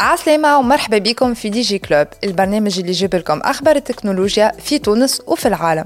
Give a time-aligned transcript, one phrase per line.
[0.00, 5.22] عسلامة ومرحبا بكم في دي جي كلوب البرنامج اللي يجيب لكم أخبار التكنولوجيا في تونس
[5.26, 5.84] وفي العالم.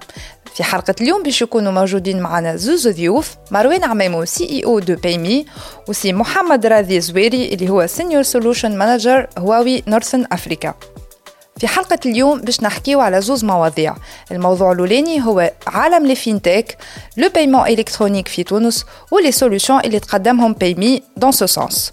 [0.54, 4.96] في حلقة اليوم باش يكونوا موجودين معنا زوز ضيوف مروان عميمو سي اي أو دو
[4.96, 5.46] بايمي
[5.88, 10.74] وسي محمد راضي زويري اللي هو سينيور سولوشن مانجر هواوي نورثن افريكا
[11.60, 13.94] في حلقة اليوم باش نحكيو على زوز مواضيع.
[14.32, 16.76] الموضوع الأولاني هو عالم لي فينتك
[17.16, 21.92] لو بايمون إلكترونيك في تونس ولي سوليوشن اللي تقدمهم بايمي دون سو سونس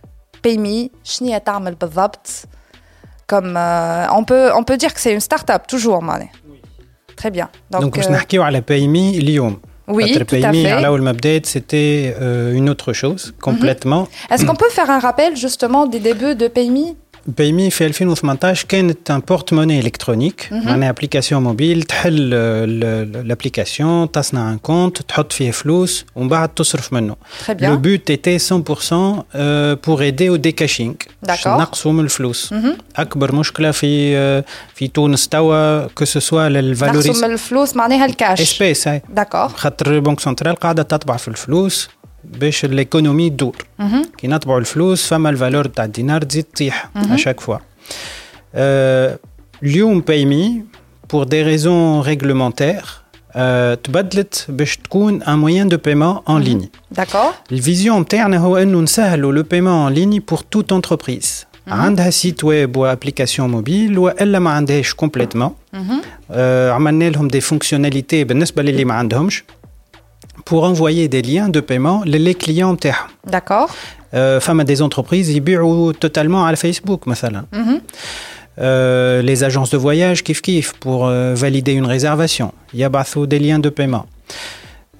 [0.46, 2.28] PayMe شنو تعمل بالضبط
[3.32, 6.30] comme euh, on peut on peut dire que c'est une start-up toujours معناها
[7.16, 10.64] très bien donc, donc باش euh, نحكيو على PayMe اليوم Oui, خاطر tout à PayMe
[10.64, 10.66] fait.
[10.66, 14.98] على أول ما بدات c'était euh, une autre chose complètement Est-ce qu'on peut faire un
[14.98, 16.94] rappel justement des débuts de PayMe
[17.29, 22.31] PayMe في 2018 كانت un porte-monnaie électronique معناها ابليكاسيون موبيل تحل
[23.29, 27.15] l'application تصنع un compte تحط فيه فلوس ومن بعد تصرف منه.
[27.49, 30.93] Le but était 100% euh, pour aider au décaching.
[31.23, 31.47] باش D'accord.
[31.47, 32.53] نقصوا من الفلوس
[32.95, 34.41] اكبر مشكله في
[34.75, 39.91] في تونس توا كو سو سوا نخصم للفالوريز الفلوس معناها الكاش اسبيس هاي داكور خاطر
[39.91, 41.89] البنك سنترال قاعدة تطبع في الفلوس
[42.24, 43.56] باش الايكونومي تدور
[44.18, 47.56] كي نطبعوا الفلوس فما الفالور تاع الدينار تزيد تطيح اشاك فوا
[48.54, 49.18] آه،
[49.62, 50.62] اليوم بايمي
[51.10, 52.84] بور دي ريزون ريغلومونتير
[53.84, 59.32] تبدلت باش تكون ان موين دو بايمون ان ليني داكور الفيزيون نتاعنا هو انه نسهلوا
[59.32, 64.94] لو بايمون ان ليني بور توت انتربريز عندها سيت ويب وابليكاسيون موبيل والا ما عندهاش
[64.94, 65.50] كومبليتمون
[66.30, 69.44] آه عملنا لهم دي فونكسيوناليتي بالنسبه للي ما عندهمش
[70.44, 73.66] pour envoyer des liens de paiement للي كليون نتاعهم داكور
[74.14, 77.44] آه فما دي انتربريز يبيعوا توتالمون على فيسبوك مثلا
[78.58, 82.52] Euh, les agences de voyage kiff kiff pour euh, valider une réservation.
[82.74, 84.06] يبعثوا des liens de paiement.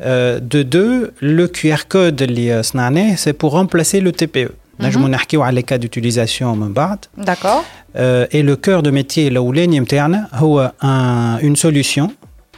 [0.03, 4.51] Euh, de deux, le QR code اللي صنعناه c'est pour remplacer le TPE.
[4.81, 6.99] نجموا نحكيو على les cas d'utilisation من بعد.
[7.19, 7.61] داكور
[7.97, 12.09] Euh, et le cœur de métier الاولاني نتاعنا هو un, une solution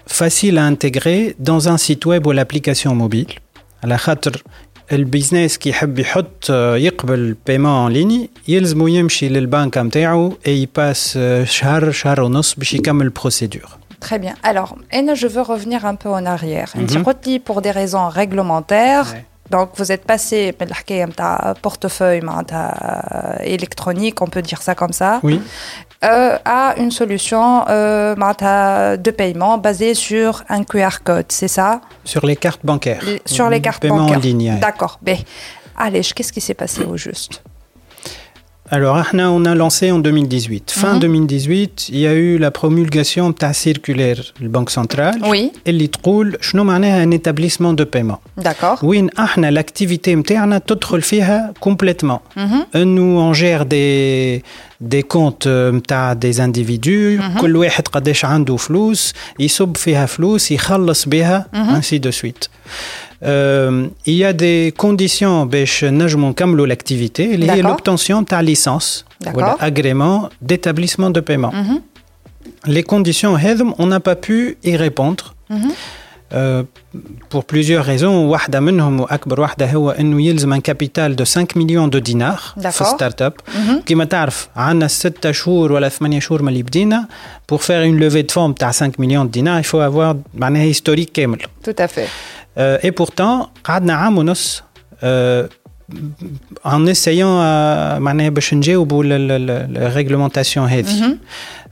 [0.07, 3.35] facile à intégrer dans un site web ou l'application mobile.
[3.85, 4.43] على خاطر
[4.93, 11.15] البيزنس كي يحب يحط آه، يقبل بايمون ان ليني يلزمو يمشي للبنك نتاعو اي يباس
[11.17, 14.35] آه، شهر شهر ونص باش يكمل البروسيدور Très bien.
[14.51, 16.71] Alors, Anna, je veux revenir un peu en arrière.
[16.77, 19.09] Mm pour des raisons réglementaires.
[19.13, 19.25] Ouais.
[19.51, 24.93] Donc, vous êtes passé من الحكاية متاع portefeuille معناتها électronique, on peut dire ça comme
[24.93, 25.41] ça, Oui.
[26.04, 28.16] Euh, à une solution euh,
[28.98, 31.80] de paiement basée sur un QR code, c'est ça?
[32.04, 33.04] Sur les cartes bancaires.
[33.26, 33.62] Sur les mhm.
[33.64, 34.18] cartes paiement bancaires.
[34.18, 34.60] en ligne.
[34.60, 35.00] D'accord.
[35.02, 35.26] Ben, Mais,
[35.78, 37.42] allez, qu'est-ce qui s'est passé au juste?
[38.71, 40.71] Alors, احنا, on a lancé en 2018.
[40.71, 45.21] Fin 2018, il y a eu la promulgation de ta circulaire, le Banque centrale.
[45.25, 45.53] Oui.
[45.67, 48.43] اللي تقول شنو معناها un établissement de paiement.
[48.45, 48.85] D'accord.
[48.85, 52.19] وين احنا الاكتيفيتي نتاعنا تدخل فيها كومبليتمون
[52.77, 54.43] انه اون جير دي
[54.81, 61.47] دي كونت نتاع دي انديفيدو كل واحد قداش عنده فلوس يصب فيها فلوس يخلص بها
[61.55, 62.11] انسي دو
[63.23, 67.67] سويت il y a des conditions باش نجموا نكملوا l'activité اللي هي D'accord.
[67.67, 69.37] l'obtention تاع licence D'accord.
[69.37, 71.53] ولا agrément d'établissement de paiement
[72.67, 75.35] les conditions هذم on n'a pas pu y répondre
[76.33, 76.63] Euh,
[77.31, 81.89] pour plusieurs raisons واحدة منهم وأكبر واحدة هو أنه يلزم un capital de 5 millions
[81.89, 82.83] de dinars في D'accord.
[82.87, 83.33] ستارت اب
[83.87, 87.09] كما تعرف عندنا 6 شهور ولا 8 شهور من اللي بدينا
[87.53, 90.63] pour faire une levée de fonds تاع 5 millions de dinars il faut avoir معناها
[90.63, 91.39] هيستوريك كامل
[91.69, 92.09] Tout à fait.
[92.59, 94.63] Euh, et pourtant قعدنا عام ونص
[95.03, 95.47] euh,
[96.67, 101.17] en essayant à معناها باش نجاوبوا الرéglementation هذه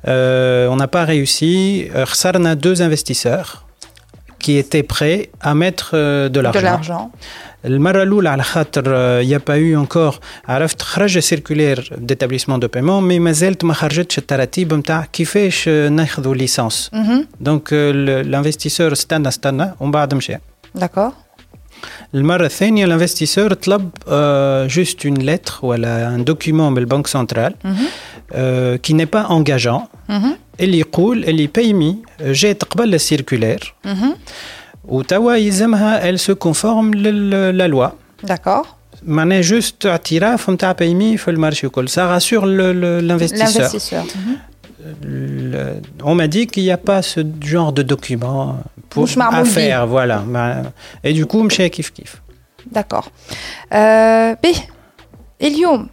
[0.09, 3.65] Euh, on n'a pas réussi Euh, خسرنا deux investisseurs
[4.39, 6.63] qui étaient prêts à mettre euh, de De l'argent.
[6.63, 7.11] l'argent.
[7.65, 10.19] المره الاولى على خاطر يا با يو انكور
[10.49, 16.91] عرفت خرج سيركولير ديتابليسمون دو بايمون مي مازالت ما خرجتش التراتيب نتاع كيفاش ناخذوا ليسانس
[17.41, 20.37] دونك الانفستيسور استنى استنى ومن بعد مشى
[20.75, 21.13] داكور
[22.15, 23.91] المره الثانيه الانفستيسور طلب
[24.69, 27.55] جوست اون لتر ولا ان دوكيومون بالبنك سنترال
[28.83, 29.81] كي ني با انجاجون
[30.61, 33.75] اللي يقول اللي بايمي جات قبل السيركولير
[34.85, 36.95] وتوا يلزمها elle se conforme
[37.53, 37.91] la loi.
[38.27, 38.67] D'accord.
[39.03, 42.45] معناها جوست اعتراف نتاع بايمي في المارشي الكل ça rassure
[43.09, 44.05] l'investisseur.
[45.03, 45.77] L'investisseur.
[46.05, 48.57] On m'a dit qu'il n'y a pas ce genre de document
[48.91, 49.55] pour مش معمول à بيه.
[49.55, 50.23] faire, voilà.
[51.05, 52.17] Et du coup, مشى كيف كيف.
[52.73, 53.09] D'accord.
[53.73, 54.47] Euh, B.
[55.43, 55.89] اليوم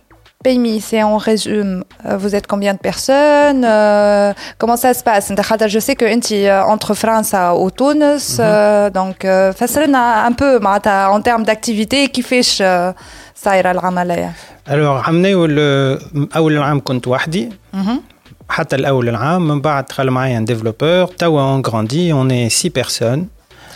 [0.46, 5.32] PMI, c'est en résume, euh, vous êtes combien de personnes euh, Comment ça se passe
[5.32, 10.28] انت خاطر Je sais que انت euh, entre France ou Tunis, euh, donc euh, فسرنا
[10.28, 12.94] un peu معناتها en termes d'activité كيفاش euh,
[13.36, 14.32] صايرة العملية.
[14.68, 18.02] Alors عملنا ال- أول العام كنت وحدي مهم.
[18.50, 22.70] حتى الأول العام من بعد دخل معايا un développeur توا on grandit on est six
[22.70, 23.26] personnes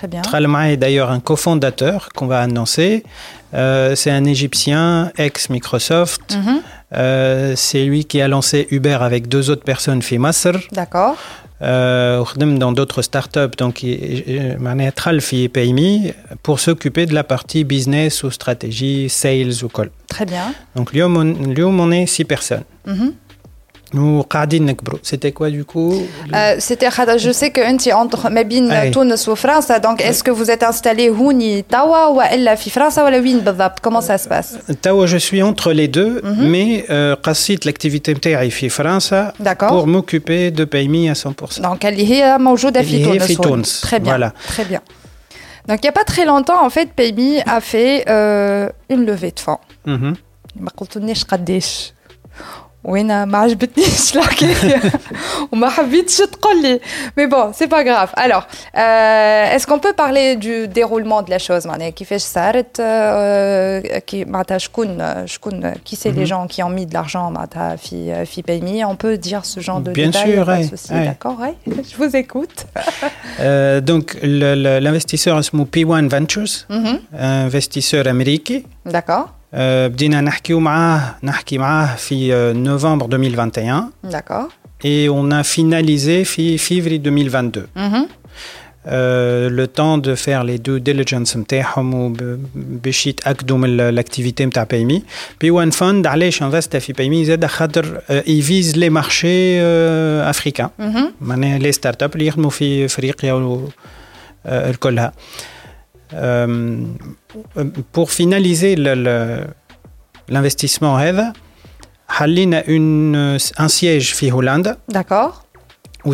[0.01, 0.21] Très bien.
[0.21, 3.03] دخل معايا d'ailleurs un cofondateur qu'on va annoncer
[3.53, 6.57] Euh, c'est un égyptien ex-Microsoft Mhm.
[6.93, 11.15] Euh, c'est lui qui a lancé Uber avec deux autres personnes في مصر D'accord.
[11.61, 16.13] Euh, وخدم dans d'autres startups donc il- معناها دخل في PMI
[16.47, 20.79] pour s'occuper de la partie business ou stratégie sales وكل Très bien.
[20.79, 22.91] donc اليوم on, اليوم on est six personnes Mhm.
[22.91, 23.20] وقاعدين نكبروا
[25.03, 25.93] c'était quoi du coup
[26.33, 28.89] Euh, C'était خاطر je sais que انت entre ما بين أي.
[28.91, 33.39] تونس وفرنسا donc est-ce que vous êtes installé هوني توا ولا في فرنسا ولا وين
[33.39, 38.09] بالضبط comment ça se passe توا je suis entre les deux mais euh, قصيت l'activité
[38.09, 39.69] نتاعي في فرنسا D'accord.
[39.69, 43.25] pour m'occuper de PMI à 100% Donc, elle est موجودة في اللي هي تونس.
[43.27, 43.41] في oui.
[43.43, 43.85] تونس.
[43.85, 44.17] Très bien.
[44.17, 44.31] Voilà.
[44.55, 44.81] Très bien.
[45.69, 49.31] Donc, il n'y a pas très longtemps, en fait, PayMe a fait euh, une levée
[49.31, 49.59] de fonds.
[49.87, 50.13] Mhm.
[50.55, 51.93] ما قلتلنيش قداش
[52.83, 54.81] وانا ما عجبتنيش الحكايه
[55.51, 56.79] وما حبيتش تقول لي
[57.17, 58.41] مي بون سي با غراف الوغ
[59.57, 64.57] est-ce qu'on peut parler du déroulement de la chose معناها كيفاش صارت euh, كي معناتها
[64.57, 68.85] شكون شكون qui c'est les gens qui ont mis de l'argent معناتها في في PayMe
[68.91, 71.05] on peut dire ce genre de Bien détails, sûr, pas de ouais, souci, ouais.
[71.05, 71.55] d'accord ouais
[71.91, 72.59] je vous écoute
[73.39, 74.05] Euh, donc
[74.39, 76.99] le- le- l'investisseur اسمه P1 Ventures Mhm.
[77.47, 78.61] investisseur américain
[78.95, 79.40] d'accord Euh,
[79.87, 84.47] بدينا نحكيو معاه نحكي معاه في euh, novembre 2021 d'accord
[84.85, 88.07] et on a finalisé في février 2022 Mhm.
[88.89, 95.03] Euh, le temps de faire les due diligence نتاعهم وباش يتاكدوا من الاكتيفيتي نتاع بايمي
[95.41, 99.61] بي وان فند علاش انفست في بايمي زاد خاطر يفيز لي مارشي
[100.29, 100.99] افريكان Mhm.
[101.21, 103.69] معناها لي ستارت اب اللي يخدموا في افريقيا و-
[104.45, 105.11] آه، الكلها
[106.14, 106.84] euh,
[107.92, 108.76] pour finaliser
[110.28, 111.22] l'investissement rêve,
[112.08, 112.62] Hallin a
[113.56, 114.76] un siège en Hollande.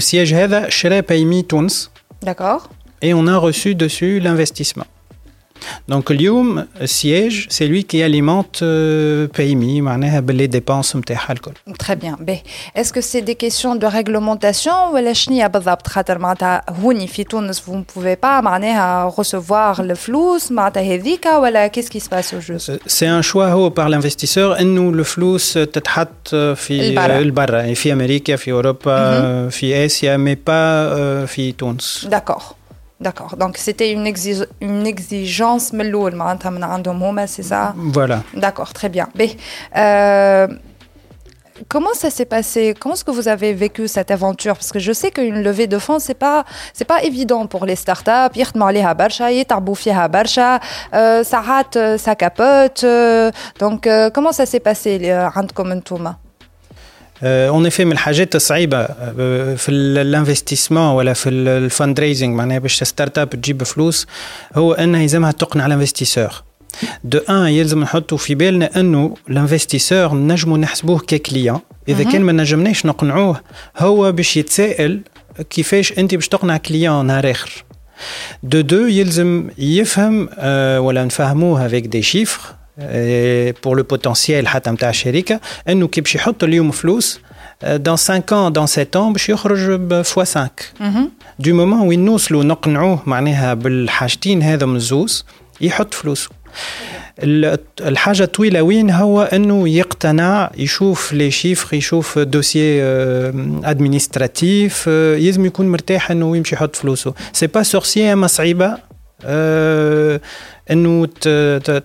[0.01, 1.11] Siège rêve, Shreb
[1.49, 1.91] Tunis.
[2.23, 2.71] D'accord.
[3.01, 4.87] Et on a reçu dessus l'investissement.
[5.92, 11.52] Donc اليوم السياج c'est lui qui alimente euh, PMI معناها باللي dépenses نتاعها الكل.
[11.84, 12.18] Très bien.
[12.20, 12.38] Ben,
[12.76, 17.60] Est-ce que c'est des questions de réglementation ولا شنيا بالضبط خاطر معناتها هوني في تونس
[17.62, 22.42] vous ne pouvez pas معناها recevoir الفلوس معناتها هذيك ولا qu'est-ce qui se passe au
[22.52, 27.20] juste C'est un choix هو par l'investisseur انه الفلوس تتحط في البرا.
[27.20, 32.08] البرا يعني في امريكا في اوروبا في اسيا مي با في تونس.
[32.12, 32.44] D'accord.
[33.01, 33.37] D'accord.
[33.37, 35.73] Donc c'était une, exige une exigence
[37.29, 37.75] c'est ça?
[37.77, 38.25] Voilà.
[38.35, 39.09] D'accord, très bien.
[39.15, 39.37] Mais,
[39.77, 40.49] euh,
[41.69, 42.75] comment ça s'est passé?
[42.79, 44.55] Comment est-ce que vous avez vécu cette aventure?
[44.55, 47.77] Parce que je sais qu'une levée de fonds, c'est pas c'est pas évident pour les
[47.77, 48.35] startups.
[48.35, 49.45] Ils demandent les habarcha, ils
[50.95, 52.83] euh, ça rate, euh, ça capote.
[52.85, 55.81] Euh, donc comment ça s'est passé, les comme
[57.23, 58.87] اون افي من الحاجات الصعيبه
[59.57, 64.07] في الانفستيسمون ولا في الفند ريزنج معناها باش ستارت اب تجيب فلوس
[64.55, 66.43] هو انها يلزمها تقنع الانفستيسور
[67.05, 72.87] دو ان يلزم نحطوا في بالنا أنه الانفستيسور نجموا نحسبوه ككليون إذا كان ما نجمناش
[72.87, 73.41] نقنعوه
[73.79, 75.01] هو باش يتسائل
[75.51, 77.65] كيفاش أنت باش تقنع كليون نهار آخر.
[78.43, 82.41] دو دو يلزم يفهم آه، ولا نفهموه افيك دي شيفر
[83.64, 87.20] بور لو بوتنسيال حتى نتاع الشركه انه كي باش يحط اليوم فلوس
[87.68, 90.50] دون 5 ans dans 7 ans باش يخرج ب فوا 5
[91.40, 95.26] دو مومون وين نوصلوا نقنعوه معناها بالحاجتين هذا من الزوز
[95.62, 96.30] يحط فلوسه
[97.24, 102.84] ال- الحاجه الطويله وين هو انه يقتنع يشوف لي شيفر يشوف دوسيي
[103.64, 108.78] ادمينستراتيف يلزم يكون مرتاح انه يمشي يحط فلوسه سي با سورسي اما صعيبه
[109.26, 110.22] آه
[110.72, 111.06] انه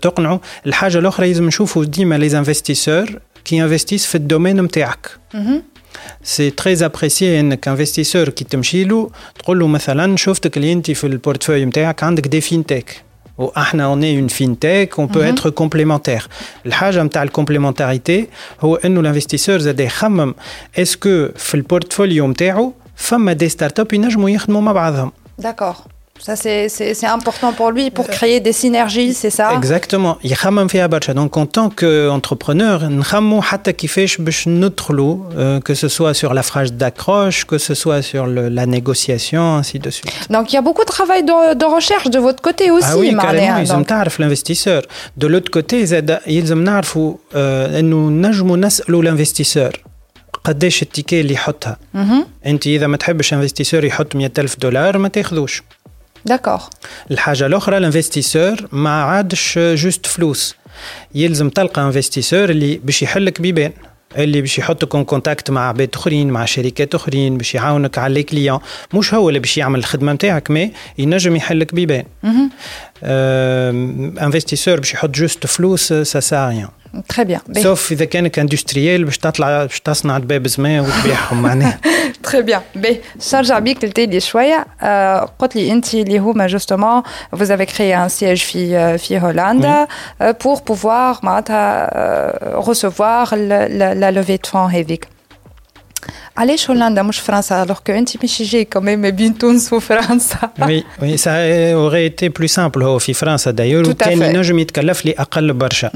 [0.01, 5.09] تقنعوا الحاجه الاخرى لازم نشوفوا ديما لي انفستيسور كي انفستيس في الدومين نتاعك
[6.23, 11.07] سي تري ابريسي انك انفستيسور كي تمشي له تقول له مثلا شفتك اللي انت في
[11.07, 13.03] البورتفوي نتاعك عندك دي فينتك
[13.39, 16.27] واحنا اون اون فينتك اون بو اتر كومبليمونتير
[16.67, 18.27] الحاجه نتاع الكومبليمونتاريتي
[18.61, 20.35] هو انه الانفستيسور زاد يخمم
[20.79, 25.75] اسكو في البورتفوليو نتاعو فما دي ستارت اب ينجموا يخدموا مع بعضهم داكور
[26.21, 30.19] Ça, c'est important pour lui, pour créer des synergies, c'est ça Exactement.
[31.15, 33.03] Donc, en tant qu'entrepreneur, nous
[35.65, 39.79] que ce soit sur la phrase d'accroche, que ce soit sur le, la négociation, ainsi
[39.79, 40.13] de suite.
[40.31, 42.89] Donc, il y a beaucoup de travail de, de recherche de votre côté aussi.
[42.91, 43.59] Ah oui, carrément.
[43.59, 43.85] Ils ont
[44.19, 44.83] l'investisseur.
[45.17, 46.65] De l'autre côté, ils ont
[49.09, 49.73] l'investisseur.
[50.45, 51.77] قداش التيكي اللي يحطها
[52.47, 55.63] انت اذا ما تحبش انفستيسور يحط 100000 دولار ما تاخذوش
[56.26, 56.64] داكوغ
[57.12, 60.56] الحاجة الأخرى الانفستيسور ما عادش جوست فلوس.
[61.16, 63.72] يلزم تلقى انفستيسور اللي باش يحلك بيبان
[64.18, 68.24] اللي باش يحطك اون كونتاكت مع عباد أخرين مع شركات أخرين باش يعاونك على لي
[68.24, 68.60] كليون
[68.94, 72.06] مش هو اللي باش يعمل الخدمة نتاعك مي ينجم يحلك بيبان
[74.24, 76.70] انفستيسور باش يحط جوست فلوس سا سا ريان
[77.09, 81.81] تري بيان سوف اذا كانك اندستريال باش تطلع باش تصنع دباب زمان وتبيعهم معناها
[82.23, 82.99] تري بيان باهي
[83.35, 84.67] نرجع بيك للتالي شويه
[85.39, 87.03] قلت لي انت اللي هما جوستومون
[87.37, 89.87] vous avez créé un siège في في هولندا
[90.21, 93.35] pour pouvoir معناتها recevoir
[94.01, 95.09] la levée de fonds هذيك
[96.37, 101.17] علاش هولندا مش فرنسا alors que انت مش جاي كمان بين تونس وفرنسا وي وي
[101.17, 101.33] سا
[101.73, 105.91] اوري ايتي بلو سامبل هو في فرنسا دايور وكان ينجم يتكلف لي اقل برشا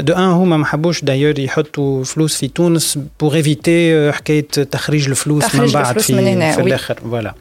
[0.00, 5.54] دو ان هما ما حبوش دايور يحطوا فلوس في تونس بوغ ايفيتي حكايه تخريج الفلوس
[5.54, 7.34] من بعد في من في الاخر فوالا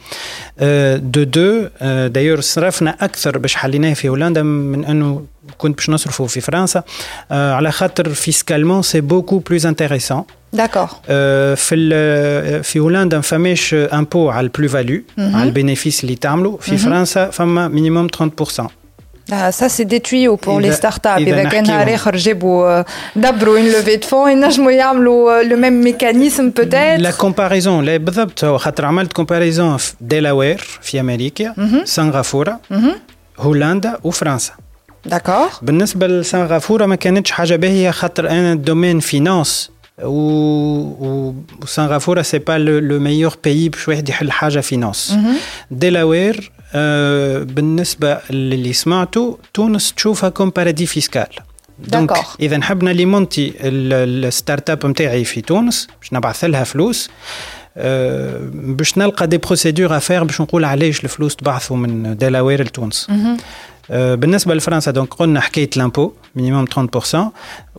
[0.97, 1.67] دو دو
[2.07, 5.25] دايور صرفنا اكثر باش حليناه في هولندا من انه
[5.57, 6.83] كنت باش نصرفه في فرنسا
[7.31, 10.87] على خاطر فيسكالمون سي بوكو بلوز انتيريسون داكور
[11.55, 11.75] في
[12.63, 17.67] في هولندا ما فماش امبو على البلو فاليو على البينيفيس اللي تعملوا في فرنسا فما
[17.67, 18.07] مينيموم
[18.59, 18.63] 30%
[19.33, 21.07] Ah, ça, c'est des tuyaux pour les startups.
[21.07, 22.83] إذا كان نهار آخر جابوا
[23.15, 27.01] دبروا une levée de fonds ينجموا يعملوا le même mécanisme peut-être.
[27.01, 31.53] La comparaison لا بالضبط خاطر عملت كومباريزون في ديلاوير في أمريكا
[31.85, 32.59] سنغافورة
[33.39, 34.53] هولندا وفرنسا.
[35.05, 35.49] داكور.
[35.61, 39.74] بالنسبة لسنغافورة ما كانتش حاجة باهية خاطر أنا الدومين فينانس و
[41.62, 45.16] وسنغافوره سي با لو ميور بيي باش واحد يحل حاجة فينانس
[45.70, 51.26] ديلاوير آه بالنسبة للي سمعته تونس تشوفها كوم بارادي فيسكال
[51.78, 57.10] دونك إذا حبنا لي مونتي الستارت اب نتاعي في تونس باش نبعث لها فلوس
[57.76, 63.06] أه باش نلقى دي بروسيدور افير باش نقول علاش الفلوس تبعثوا من ديلاوير لتونس.
[63.90, 66.64] بالنسبة لفرنسا دونك قلنا حكاية لامبو مينيموم
[67.12, 67.16] 30%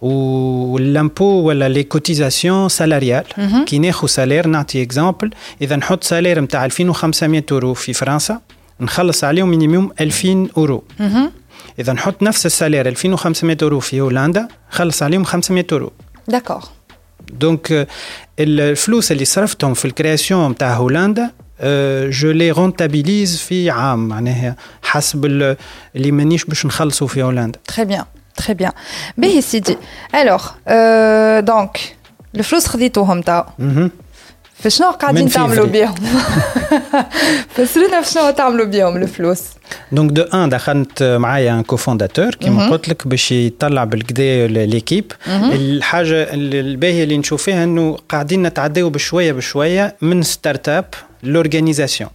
[0.01, 3.23] واللامبو ولا لي كوتيزاسيون سالاريال
[3.65, 5.29] كي ناخذ سالير نعطي اكزامبل
[5.61, 8.39] إذا نحط سالير نتاع 2500 اورو في فرنسا
[8.79, 10.83] نخلص عليهم مينيموم 2000 اورو
[11.79, 15.91] إذا نحط نفس السالير 2500 اورو في هولندا نخلص عليهم 500 اورو
[16.27, 16.61] داكور
[17.33, 17.87] دونك
[18.39, 21.31] الفلوس اللي صرفتهم في الكرياسيون نتاع هولندا
[22.09, 25.25] جو لي رونتابيليز في عام معناها حسب
[25.95, 28.03] اللي مانيش باش نخلصوا في هولندا تري بيان
[28.35, 28.71] تري بيان
[29.17, 29.77] باهي سيدي
[30.15, 30.45] الوغ
[31.39, 31.77] دونك
[32.35, 33.41] الفلوس خذيتوهم تو
[34.59, 35.95] فشنو قاعدين تعملوا بيهم
[37.49, 39.41] فسرونا شنو تعملوا بيهم الفلوس
[39.91, 46.27] دونك دو ان دخلت معايا ان كوفونداتور كيما قلت لك باش يطلع بالكدا ليكيب الحاجة
[46.33, 50.85] الباهيه اللي نشوف فيها انه قاعدين نتعداو بشويه بشويه من ستارت اب
[51.26, 52.10] لورغانيزاسيون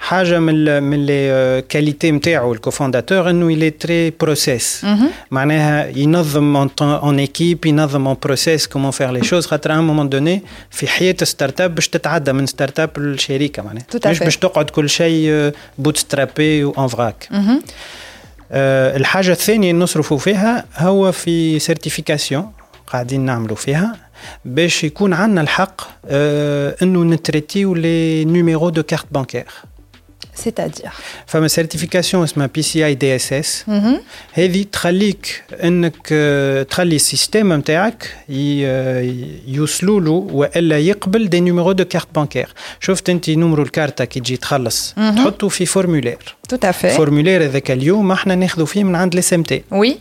[0.00, 4.86] حاجه من من لي كاليتي نتاعو الكوفونداتور انه يلي تري بروسيس
[5.30, 10.42] معناها ينظم اون ايكيب ينظم اون بروسيس كومون فير لي شوز خاطر ان مومون دوني
[10.70, 14.90] في حياه ستارت اب باش تتعدى من ستارت اب لشركه معناها مش باش تقعد كل
[14.90, 17.28] شيء بوت سترابي وان فراك
[18.96, 22.52] الحاجه الثانيه اللي نصرفوا فيها هو في سيرتيفيكاسيون
[22.86, 23.96] قاعدين نعملوا فيها
[24.44, 25.80] باش يكون عندنا الحق
[26.82, 29.46] انه نتريتيو لي نيميرو دو كارت بانكير
[30.34, 30.90] سيتادير
[31.26, 33.64] فما سيرتيفيكاسيون اسمها بي سي اي دي اس اس
[34.32, 36.06] هذه تخليك انك
[36.70, 38.16] تخلي السيستم نتاعك
[39.48, 42.48] يوصلوا له والا يقبل دي نيميرو دو كارت بانكير
[42.80, 48.12] شفت انت نمرو الكارتة كي تجي تخلص تحطه في فورمولير تو افي فورمولير هذاك اليوم
[48.12, 49.98] احنا ناخذوا فيه من عند الاس ام تي وي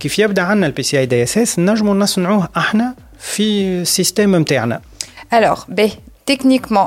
[0.00, 4.80] كيف يبدا عندنا البي سي اي دي اس اس نجموا نصنعوه احنا في السيستم نتاعنا
[5.34, 5.90] الوغ باهي
[6.26, 6.86] تكنيكمون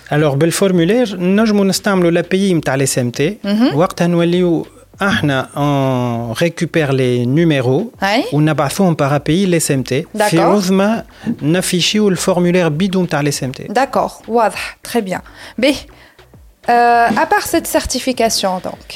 [0.12, 3.36] Alors بالفورمولير نجموا نستعملوا l'API نتاع الاس ام تي
[3.74, 4.66] وقتها نوليو
[5.02, 8.34] احنا on récupère les numéros Ouais.
[8.34, 10.34] ونبعثوهم par API الاس ام تي في D'accord.
[10.34, 11.04] عوض ما
[11.42, 15.20] نفيشيو الفورمولير بيدو نتاع الاس ام تي D'accord, واضح, très bien.
[15.62, 18.88] B, euh, à part cette certification donc,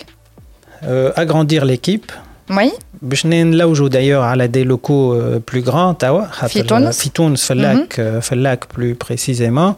[1.17, 2.12] agrandir l'équipe
[2.59, 2.71] oui,
[3.05, 5.19] باش نلوجوا دايوغ على دي لوكو
[5.52, 9.75] بلو غران توا خاطر في تونس؟ في تونس في اللاك في اللاك بلو بريسيزيمون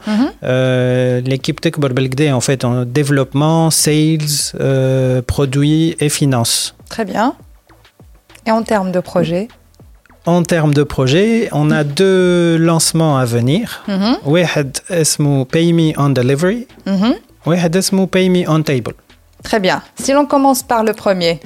[1.29, 7.35] ليكيب تكبر بالكدا en fait en développement sales euh, produits et finance très bien.
[8.47, 9.49] Et en termes de projet
[10.25, 13.83] En termes de projet, on a deux lancements à venir.
[13.89, 17.15] Mhm, واحد اسمه Pay Me on Delivery mhm.
[17.47, 18.95] واحد اسمه Pay Me on Table.
[19.43, 19.83] Très bien.
[20.03, 21.41] Si l'on commence par le premier,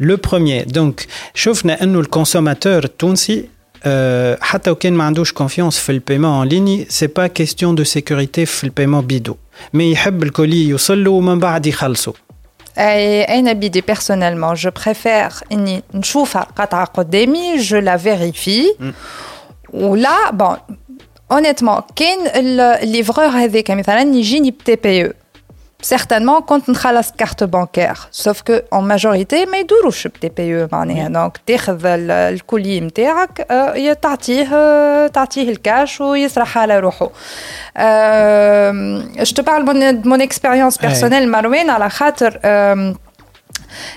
[0.00, 3.48] Le premier, donc, شفنا انه الكونسوماتور التونسي
[3.84, 8.46] آه، حتى وكان ما عندوش كونفيونس في البيمون ان ليني سي با كيستيون دو سيكوريتي
[8.46, 9.36] في البيمون بيدو
[9.74, 12.12] مي يحب الكولي يوصل له ومن بعد يخلصوا
[12.76, 18.92] Et أنا بدي personnellement, je préfère إني نشوفها قطعة قدامي, je la vérifie.
[19.74, 20.74] ولا bon,
[21.34, 25.12] honnêtement, كان الليفرور هذاك مثلا يجيني بتي بي او
[25.94, 31.08] certainement كنت نخلص كارت بانكير sauf que en majorité ما يدوروش بتي بي او معناها
[31.08, 37.10] دونك تاخذ ال- الكولي نتاعك آه، يا تعطيه آه، تعطيه الكاش ويسرح على روحه
[37.92, 38.72] Euh,
[39.28, 42.94] je te parle mon, de mon expérience personnelle Marouane على خاطر euh,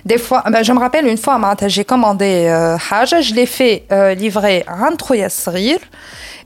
[0.06, 3.46] des fois, ben, je me rappelle une fois, معناتها, j'ai commandé euh, حاجة, je l'ai
[3.46, 5.28] fait euh, livrer عند خويا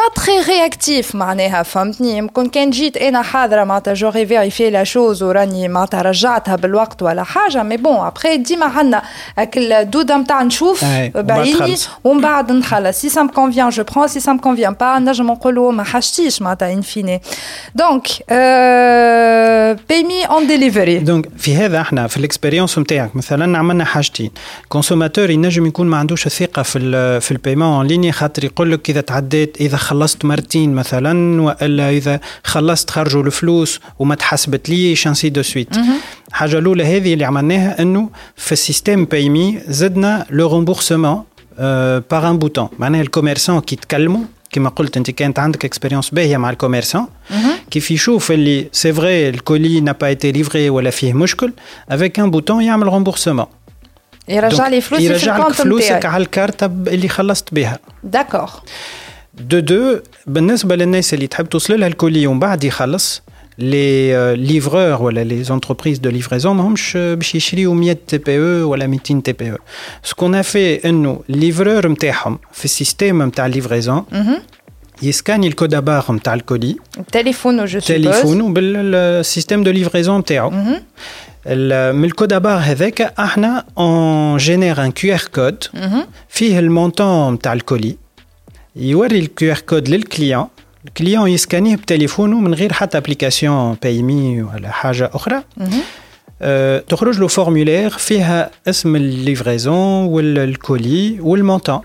[0.00, 5.22] pas très réactif معناها فهمتني يمكن كان جيت انا حاضره معناتها جوري فيريفي لا شوز
[5.22, 9.02] وراني معناتها رجعتها بالوقت ولا حاجه مي بون ابخي ديما عندنا
[9.38, 11.88] هاك الدوده نتاع نشوف أي، وبعد بعيني تخلص.
[12.04, 15.82] ومن بعد نخلص سي سام كونفيان جو برون سي سام كونفيان با نجم نقولوا ما
[15.82, 17.20] حاجتيش معناتها ان فيني
[17.74, 18.08] دونك
[19.88, 24.30] باي اون ديليفري دونك في هذا احنا في الاكسبيريونس نتاعك مثلا عملنا حاجتين
[24.68, 28.90] كونسوماتور ينجم يكون ما عندوش الثقه في ال في البيمون اون ليني خاطر يقول لك
[28.90, 35.28] اذا تعديت اذا خلصت مرتين مثلا والا اذا خلصت خرجوا الفلوس وما تحسبت ليش انسي
[35.28, 35.68] دو سويت
[36.28, 41.24] الحاجه الاولى هذه اللي عملناها انه في السيستم بايمي زدنا لو رومبورسمون
[42.10, 46.50] بار ان بوتون معناها الكوميرسون كي يتكلموا كما قلت انت كانت عندك اكسبيريونس باهيه مع
[46.50, 47.06] الكوميرسون
[47.70, 51.52] كيف يشوف اللي سي فري الكولي n'a pas été livré ولا فيه مشكل
[51.92, 53.46] avec un bouton يعمل ريمبورسمون
[54.28, 58.50] يرجع لي فلوسي في يرجع لك الكونت فلوسك نتاعي على الكارتة اللي خلصت بها داكور
[59.40, 63.22] دو دو بالنسبه للناس اللي تحب توصل لها الكولي ومن بعد يخلص
[63.58, 68.86] لي ليفرور ولا لي زونتربريز دو ليفريزون ماهمش باش يشريو 100 تي بي او ولا
[68.86, 69.56] 200 تي بي او
[70.02, 74.04] سكون في انه الليفرور نتاعهم في السيستيم نتاع الليفريزون
[75.02, 76.76] يسكاني الكود بار نتاع الكولي
[77.12, 80.52] تليفون جو تليفونه بالسيستم دو ليفريزون نتاعو
[81.46, 85.64] ال- من الكود بار هذاك احنا اون جينير ان كيو ار كود
[86.28, 87.96] فيه المونتون نتاع الكولي
[88.76, 90.46] يوري الكيو ار كود للكليون
[90.86, 95.42] الكليون يسكانيه بتليفونه من غير حتى ابليكاسيون باي مي ولا حاجه اخرى
[96.42, 101.80] أه تخرج له فورمولير فيها اسم الليفريزون والكولي والمونتون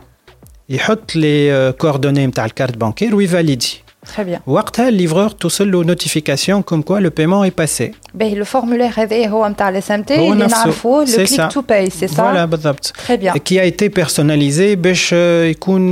[0.70, 3.74] يحط لي كوردوني نتاع الكارت بانكير ويفاليدي
[4.16, 4.40] Très bien.
[4.48, 9.28] وقتها الليفرور توصل له نوتيفيكاسيون كوم كوا لو بيمون اي باسي باهي لو فورمولير هذا
[9.28, 10.58] هو نتاع الاس ام تي هو اللي نفسه.
[10.58, 11.48] نعرفوه لو C'est كليك ça.
[11.54, 13.38] تو باي سي فوالا سا بالضبط Très bien.
[13.38, 15.86] كي ايتي بيرسوناليزي باش آه، يكون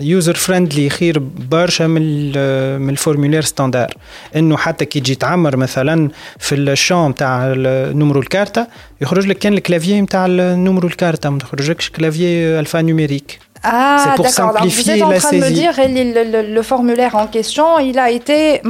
[0.00, 1.18] يوزر فريندلي خير
[1.50, 3.94] برشا من ال- من الفورمولير ستاندار
[4.36, 7.54] انه حتى كي تجي تعمر مثلا في الشون تاع
[7.92, 8.66] نمرو الكارتة
[9.00, 14.65] يخرج لك كان الكلافيي نتاع نمرو الكارتة ما تخرجكش كلافيي الفا نوميريك Ah, d'accord.
[14.65, 18.61] vous êtes en train de me dire, le, formulaire en question, il a été.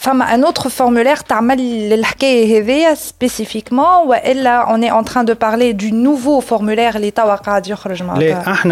[0.00, 1.22] Enfin, un autre formulaire,
[2.94, 7.24] spécifiquement, ou là, on est en train de parler du nouveau formulaire, l'État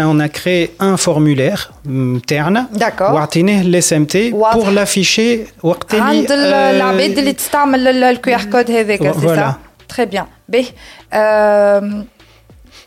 [0.07, 5.47] On a créé un formulaire, mm, terne, d'accord, l'SMT, pour l'afficher.
[5.65, 6.79] Euh,
[8.11, 9.57] le QR code, c'est ça?
[9.87, 10.27] Très bien.
[10.47, 10.57] B.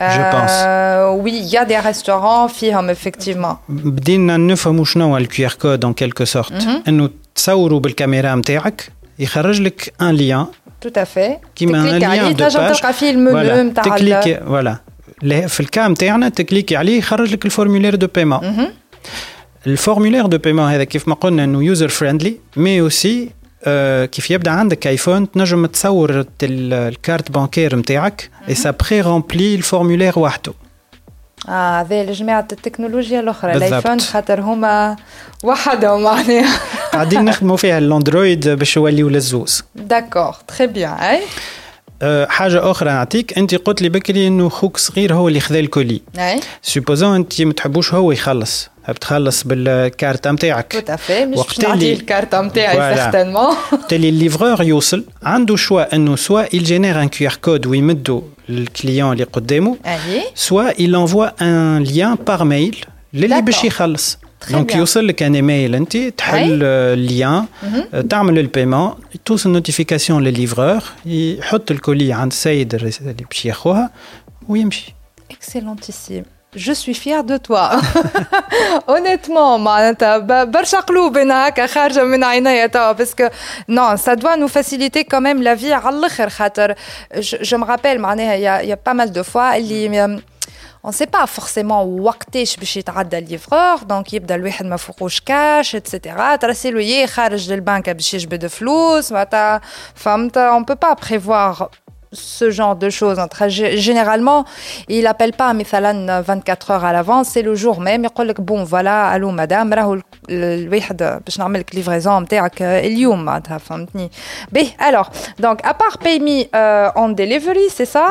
[0.00, 3.56] جو بونس Euh, oui, il y a des restaurants فيهم effectivement.
[3.68, 9.92] بدينا نفهموا شنو الكيو ار كود ان كيلكو سورت انه تصوروا بالكاميرا نتاعك يخرج لك
[10.00, 10.46] ان ليان
[10.86, 11.46] Tout à fait.
[11.56, 14.76] كيما ان تكليك ليان عليه دو تنجم باج تلقى فيه المنيو نتاع ال- تكليك فوالا
[15.22, 18.40] ل- في الكام تاعنا تكليكي عليه يخرج لك الفورمولير دو بايمون
[19.66, 23.30] الفورمولير دو بايمون هذا كيف ما قلنا انه يوزر فريندلي مي اوسي
[24.05, 26.09] كيف يبدأ عندك ايفون تنجم تصور
[26.43, 30.53] ال- الكارت بانكير نتاعك اي سا بري رامبلي الفورمولير وحده.
[31.49, 33.53] آه هذا لجماعة التكنولوجيا الأخرى.
[33.53, 34.95] الآيفون خاطر هما
[35.43, 36.59] وحدهم معناها.
[36.93, 39.63] قاعدين نخدموا فيها الاندرويد باش يوليو للزوز.
[39.75, 41.21] داكور تري بيان أي؟
[42.27, 43.37] حاجة أخرى نعطيك.
[43.37, 46.01] أنت قلت لي بكري إنه خوك صغير هو اللي خذا الكولي.
[46.61, 48.69] سوبوزون أنت ما تحبوش هو يخلص.
[48.87, 50.83] حاب تخلص بالكارت نتاعك
[51.35, 57.09] وقت اللي- الكارتة نتاعي وقت اللي الليفرور يوصل عنده شوا إنه سوا il génère un
[57.17, 59.77] QR code ويمدوا للكليون اللي قدامه
[60.35, 60.71] سوا
[61.07, 62.75] envoie un lien par mail
[63.13, 63.41] للي.
[63.41, 64.17] باش يخلص.
[64.44, 64.76] Très دونك bien.
[64.76, 67.44] يوصل لك ان ايميل انت تحل الليان
[68.10, 73.90] تعمل البيمون توصل نوتيفيكاسيون للليفرور يحط الكولي عند السيد الرس- اللي باش ياخوها
[74.48, 74.94] ويمشي
[75.30, 76.24] اكسلونتيسيم
[76.56, 77.80] جو سوي فيير دو توا
[78.88, 83.28] اونيتمون معناتها ب- برشا قلوب انا هكا خارجه من عينيا توا باسكو
[83.68, 86.74] نو سا دوا نو فاسيليتي كوميم لا في على الاخر خاطر
[87.20, 90.20] جو me rappelle معناها يا يا با مال دو فوا اللي
[90.86, 96.36] on sait pas forcément وقتاش باش يتعدى الليفرور دونك يبدا الواحد ما فوقوش كاش اتسيتيرا
[96.36, 99.60] ترسلو يا خارج للبنك باش يجبد فلوس معناتها
[99.94, 101.68] فهمت on peut pas prévoir
[102.40, 103.18] ce genre de choses.
[103.26, 104.40] Entre- gé- Généralement,
[104.88, 108.04] il appelle pas مثلا 24 heures à l'avance, c'est le jour même.
[108.04, 113.24] يقول لك bon voilà, allô madame, راهو ال- الواحد باش نعمل لك livraison نتاعك اليوم
[113.24, 114.10] معناتها فهمتني.
[114.52, 115.06] باهي alors
[115.42, 118.06] donc à part pay me euh, on delivery, c'est ça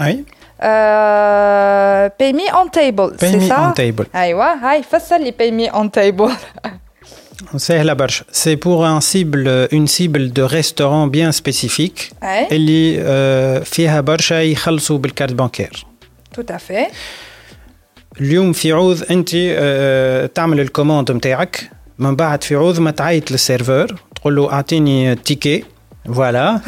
[0.00, 0.24] اي
[0.62, 4.06] euh, pay me on table, Pay c'est me ça on table.
[4.14, 6.32] ايوه هاي فسر لي pay me on table.
[7.56, 13.58] سهله برشا سي بور ان سيبل اون سيبل دو ريستورون بيان سبيسيفيك اي اللي آه،
[13.58, 15.86] فيها برشا يخلصوا بالكارت بانكير
[16.36, 16.92] tout à fait.
[18.20, 23.86] اليوم في عوض انت آه، تعمل الكوموند نتاعك من بعد في عوض ما تعيط للسيرفور
[24.14, 25.64] تقول له اعطيني تيكي
[26.14, 26.60] فوالا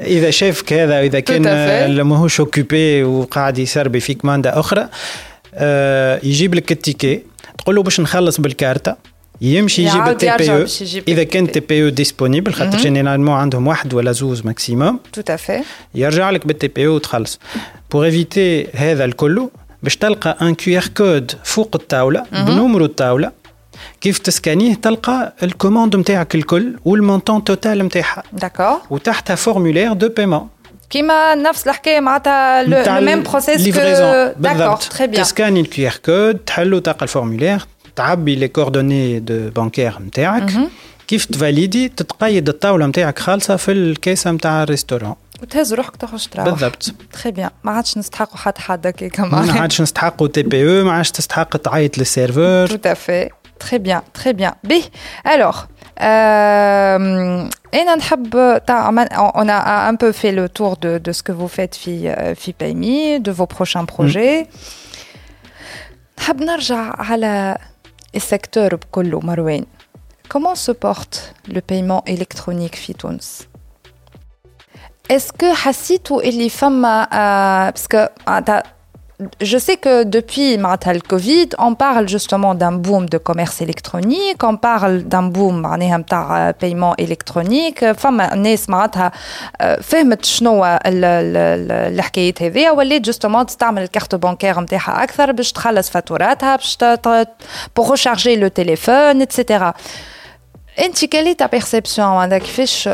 [0.00, 4.88] إذا شافك هذا اذا كان ماهوش اوكيبي وقاعد يسربي في كماندا أخرى
[5.54, 7.22] آه، يجيب لك التيكي.
[7.58, 8.96] تقول له باش نخلص بالكارتة.
[9.40, 10.66] يمشي يجيب التي بي أو
[11.08, 15.64] إذا كان تي بي أو ديسپونيبل خاطر جينيرالمون عندهم واحد ولا زوز ماكسيموم à fait.
[15.94, 17.40] يرجع لك بالتي بي أو وتخلص.
[17.90, 19.48] بور ايفيتي هذا الكل
[19.82, 23.41] باش تلقى ان كيو ار كود فوق الطاولة بنمرو الطاولة.
[24.02, 28.22] كيف تسكانيه تلقى الكوموند نتاعك الكل والمونتون توتال نتاعها.
[28.36, 28.90] D'accord.
[28.90, 30.48] وتحتها فورمولير دو بايمون
[30.90, 36.78] كيما نفس الحكاية معناتها لو ميم بروسيس داكور تري بيان تسكاني الكيو ار كود تحلو
[36.78, 40.50] تلقى الفورمولير تعبي لي كوردوني دو بانكير نتاعك
[41.08, 46.94] كيف تفاليدي تتقيد الطاوله نتاعك خالصه في الكيسه نتاع الريستورون وتهز روحك تخرج تروح بالضبط
[47.12, 50.92] تري بيان ما عادش نستحقوا حد حد هكاك ما عادش نستحقوا تي بي أو ما
[50.92, 53.41] عادش تستحق تعيط للسيرفور à fait.
[53.62, 54.56] très bien, très bien.
[54.64, 54.72] B.
[55.24, 55.68] Alors,
[56.02, 57.48] euh,
[59.34, 63.30] on a un peu fait le tour de, ce que vous faites, FIPAMI, euh, de
[63.30, 63.86] vos prochains mm.
[63.94, 64.48] projets.
[67.16, 67.54] le
[68.18, 68.70] secteur
[69.22, 69.66] Marouane.
[70.28, 73.46] Comment se porte le paiement électronique Fitouns
[75.08, 78.40] Est-ce que Hassit ou Elifama, euh, parce que ah,
[79.41, 84.57] je sais que depuis le Covid, on parle justement d'un boom de commerce électronique, on
[84.57, 87.83] parle d'un boom de paiement électronique.
[87.93, 89.11] فما ناس معناتها
[89.81, 96.77] فهمت شنو الحكاية هذه ولات justement تستعمل الكارت بانكير نتاعها أكثر باش تخلص فاتوراتها باش
[97.75, 99.71] pour recharger le téléphone, etc.
[100.79, 102.89] انت quelle est ta perception كيفاش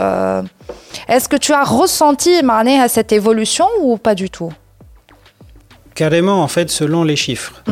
[1.09, 4.53] est-ce que tu as ressenti معناها cette évolution ou pas du tout
[5.97, 7.63] Carrément, en fait, selon les chiffres.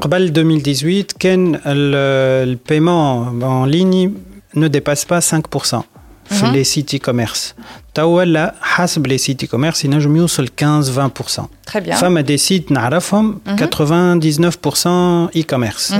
[0.00, 4.12] Qabal 2018, ken le, paiement en ligne
[4.54, 5.82] ne dépasse pas 5%
[6.30, 7.56] sur les sites e-commerce.
[7.92, 11.46] Tawala hasb les sites e-commerce, il mieux sur 15-20%.
[11.66, 11.96] Très bien.
[11.96, 15.92] Femme des sites n'arafom 99% e-commerce,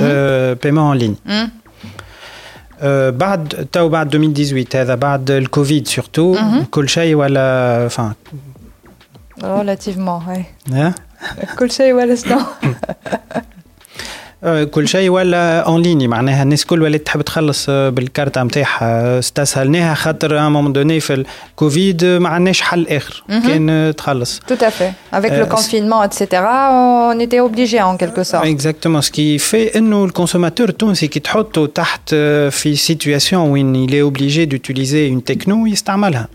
[0.61, 1.16] paiement en ligne.
[2.83, 6.37] بعد تو بعد 2018 هذا بعد الكوفيد سورتو
[6.70, 8.14] كل شيء ولا enfin
[9.42, 10.42] relativement oui
[11.59, 12.38] كل شيء ولا شنو
[14.70, 20.38] كل شيء ولا اون ليني معناها الناس الكل ولات تحب تخلص بالكارتة نتاعها استسهلناها خاطر
[20.38, 24.92] ا مومون دوني في الكوفيد ما عندناش حل اخر كان تخلص Tout à fait.
[25.12, 26.24] Avec le confinement, etc.,
[27.12, 28.44] on était obligé en quelque sorte.
[28.46, 29.03] Exactement.
[29.03, 32.14] Ce qui fait انه الكونسوماتور التونسي كي تحطه تحت
[32.51, 36.29] في سيتوياسيون وين il est obligé d'utiliser une techno يستعملها.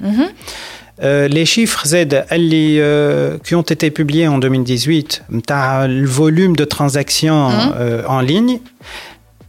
[1.01, 7.49] Euh, les chiffres Z euh, qui ont été publiés en 2018, le volume de transactions
[7.75, 8.59] euh, en ligne,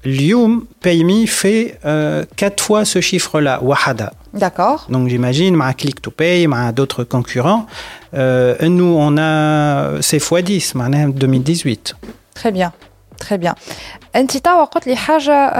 [0.04, 1.78] Lium PayMe fait
[2.36, 4.12] quatre fois ce chiffre-là, Wahada.
[4.34, 4.86] D'accord.
[4.90, 7.66] Donc j'imagine, avec Click to Pay, avec d'autres concurrents,
[8.12, 11.96] nous on a c'est x10, en 2018.
[12.34, 12.72] Très bien,
[13.18, 13.54] très bien.
[14.16, 15.52] انت توا قلت لي حاجه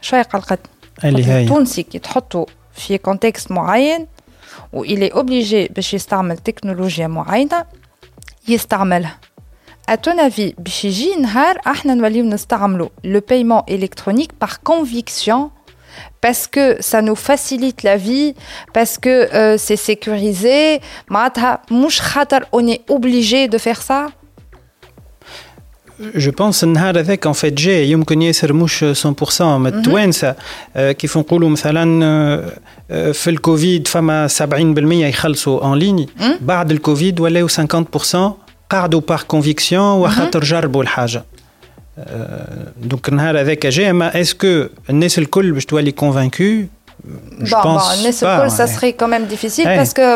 [0.00, 0.60] شويه قلقت
[1.04, 4.06] اللي هي التونسي كي تحطه في كونتكست معين
[4.74, 7.64] وإل est obligé باش يستعمل تكنولوجيا معينة
[8.48, 9.18] يستعملها
[9.90, 15.50] À ton avis, باش يجي نهار احنا نوليو نستعملوا le paiement électronique par conviction
[16.20, 18.34] parce que ça nous facilite la vie,
[18.72, 24.06] parce que euh, c'est sécurisé, معناتها مش خاطر on est obligé de faire ça
[26.16, 28.84] جو بونس النهار هذاك ان فيت جاي يمكن ياسر مش
[29.38, 30.34] 100% من التوانسه
[30.76, 32.50] كيف نقولوا مثلا
[33.12, 34.42] في الكوفيد فما 70%
[34.92, 36.08] يخلصوا اون ليني
[36.40, 38.16] بعد الكوفيد ولاو 50%
[38.70, 41.24] قعدوا بار كونفيكسيون وخاطر جربوا الحاجه
[42.82, 46.44] دونك النهار هذاك جاي ما اسكو الناس الكل باش تولي كونفانكو
[47.42, 49.76] je bon, pense bon, pas, ça serait quand même difficile ouais.
[49.76, 50.06] parce que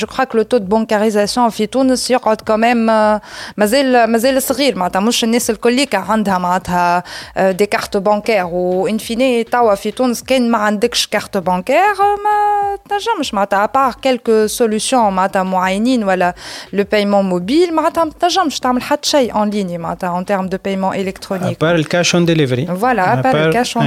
[0.00, 3.20] je crois que le taux de bancarisation في تونس يقعد quand même
[3.56, 7.02] مازال مازال صغير معناتها مش الناس الكل عندها معناتها
[7.38, 13.34] دي كارت بانكير وان فيني توا في تونس كان ما عندكش كارت بانكير ما تنجمش
[13.34, 16.34] معناتها ابار كيلكو سوليسيون معناتها معينين ولا
[16.72, 20.56] لو بايمون موبيل معناتها ما تنجمش تعمل حتى شيء اون ليني معناتها en termes de
[20.56, 21.56] paiement électronique.
[21.56, 22.66] À part le cash on delivery.
[22.84, 23.84] Voilà, à part le cash on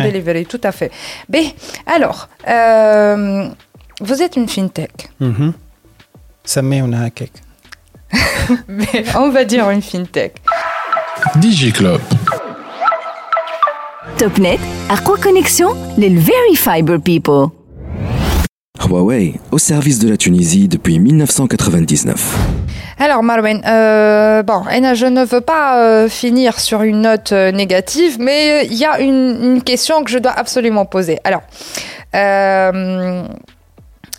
[1.87, 3.49] alors, euh,
[4.01, 5.11] vous êtes une fintech.
[5.21, 6.83] Mm -hmm.
[6.83, 7.43] on a un cake.
[8.69, 10.35] Mais on va dire une fintech.
[11.37, 12.01] DigiClub.
[14.19, 17.49] TopNet, à quoi connexion Les Very Fiber People.
[18.81, 22.39] Huawei, au service de la Tunisie depuis 1999.
[22.99, 28.17] Alors Marwen, euh, bon, je ne veux pas euh, finir sur une note euh, négative,
[28.19, 31.19] mais il y a une, question que je dois absolument poser.
[31.25, 31.43] Alors,
[32.15, 33.23] euh,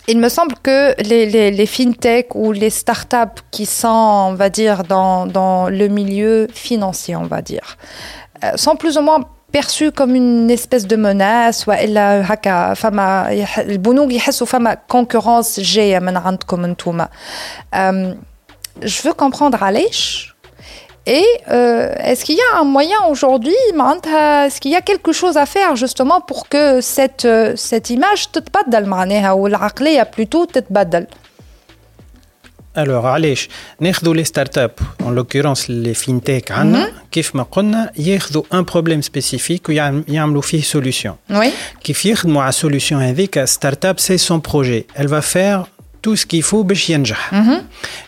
[0.08, 4.50] il me semble que les, les, les fintech ou les startups qui sont, on va
[4.50, 7.78] dire, dans, dans le milieu financier, on va dire,
[8.56, 9.22] sont plus ou moins
[9.53, 16.17] perçus comme une espèce de menace والا هكا فما البنوك يحسوا فما concurrence جايه من
[16.17, 17.09] عندكم انتوما
[18.85, 20.35] je veux comprendre علاش
[21.07, 25.37] et euh, est-ce qu'il y a un moyen aujourd'hui est-ce qu'il y a quelque chose
[25.38, 31.07] à faire justement pour que cette cette image تتبدل معناها والعقليه plutôt تتبدل
[32.77, 33.49] Alors, علاش
[33.81, 39.69] ناخذوا les startups en l'occurrence les fintech عندنا كيف ما قلنا ياخذوا un problème spécifique
[39.69, 41.12] ويعملوا فيه solution.
[41.31, 41.47] Oui.
[41.85, 44.87] كيف يخدموا على solution هذيك startup c'est son projet.
[44.95, 45.67] Elle va faire
[46.03, 47.35] tout ce qu'il faut باش ينجح.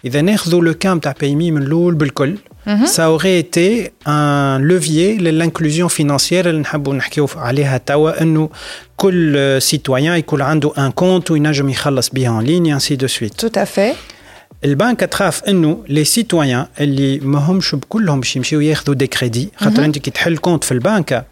[0.05, 2.39] إذا ناخذوا le cas نتاع بايمي من الأول بالكل
[2.85, 8.51] ça aurait été un levier l'inclusion financière اللي نحبوا نحكيو عليها توا انه
[8.97, 13.37] كل سيتويان يكون عنده ان كونت وينجم يخلص بها en ligne ainsi de suite.
[13.37, 13.95] Tout à fait.
[14.65, 19.85] البنك تخاف انه لي سيتويان اللي ما همش بكلهم باش يمشيو ياخذوا دي كريدي خاطر
[19.85, 21.27] انت كي تحل كونت في البنك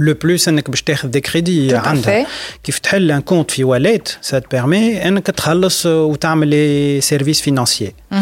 [0.00, 2.26] لو بلوس انك باش تاخذ دي كريدي عندها
[2.64, 8.16] كيف تحل ان كونت في واليت سا بيرمي انك تخلص وتعمل لي سيرفيس فينانسيي آه،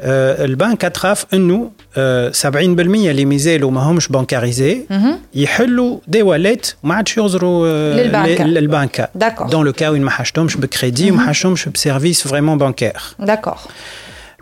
[0.00, 4.86] البنك تخاف انه آه، 70% اللي مازالوا ما همش بانكاريزي
[5.34, 8.44] يحلوا دي واليت وما عادش يغزروا آه، للبنكة.
[8.44, 9.50] ل- للبنكة D'accord.
[9.50, 13.54] دون لو كا وين ما حشتهمش بكريدي وما حشتهمش بسيرفيس فريمون بانكير داكور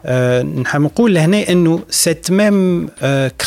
[0.07, 2.89] آه، نحب نقول لهنا انه سيت ميم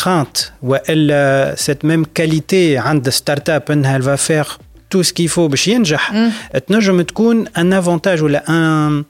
[0.04, 4.48] كرانت والا سيت ميم كاليتي عند ستارت اب انها الفا فير
[4.90, 6.14] تو سكي فو باش ينجح
[6.68, 9.04] تنجم تكون ان افونتاج ولا ان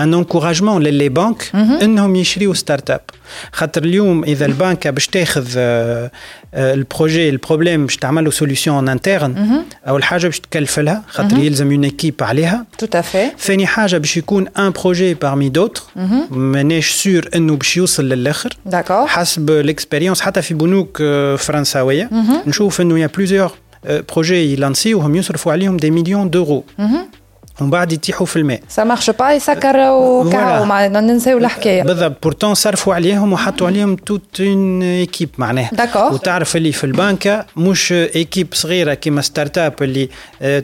[0.00, 3.00] ان انكوراجمون للي بانك انهم يشريوا ستارت اب
[3.52, 6.10] خاطر اليوم اذا البنكه باش تاخذ آه،
[6.54, 11.38] آه، البروجي البروبليم باش تعمل له سوليسيون ان انترن اول حاجه باش تكلف لها خاطر
[11.38, 15.82] يلزم اون ايكيب عليها تو افي ثاني حاجه باش يكون ان بروجي بارمي دوتر
[16.30, 22.10] ماناش سور انه باش يوصل للاخر داكور حسب الاكسبيريونس حتى في بنوك آه، فرنساويه
[22.46, 23.52] نشوف انه يا بليزيور
[23.84, 26.64] بروجي يلانسيوهم يصرفوا عليهم دي مليون دورو
[27.61, 28.61] ومن بعد يتيحوا في الماء.
[28.69, 30.67] سا مارش با يسكروا كاو Voilà.
[30.67, 32.23] معناتها ننساو الحكاية بالضبط.
[32.23, 35.69] بورتون صرفوا عليهم وحطوا عليهم توت اون ايكيب معناها.
[35.75, 36.13] D'accord.
[36.13, 40.09] وتعرف اللي في البنكه مش ايكيب صغيرة كيما ستارت اب اللي
[40.41, 40.63] آه،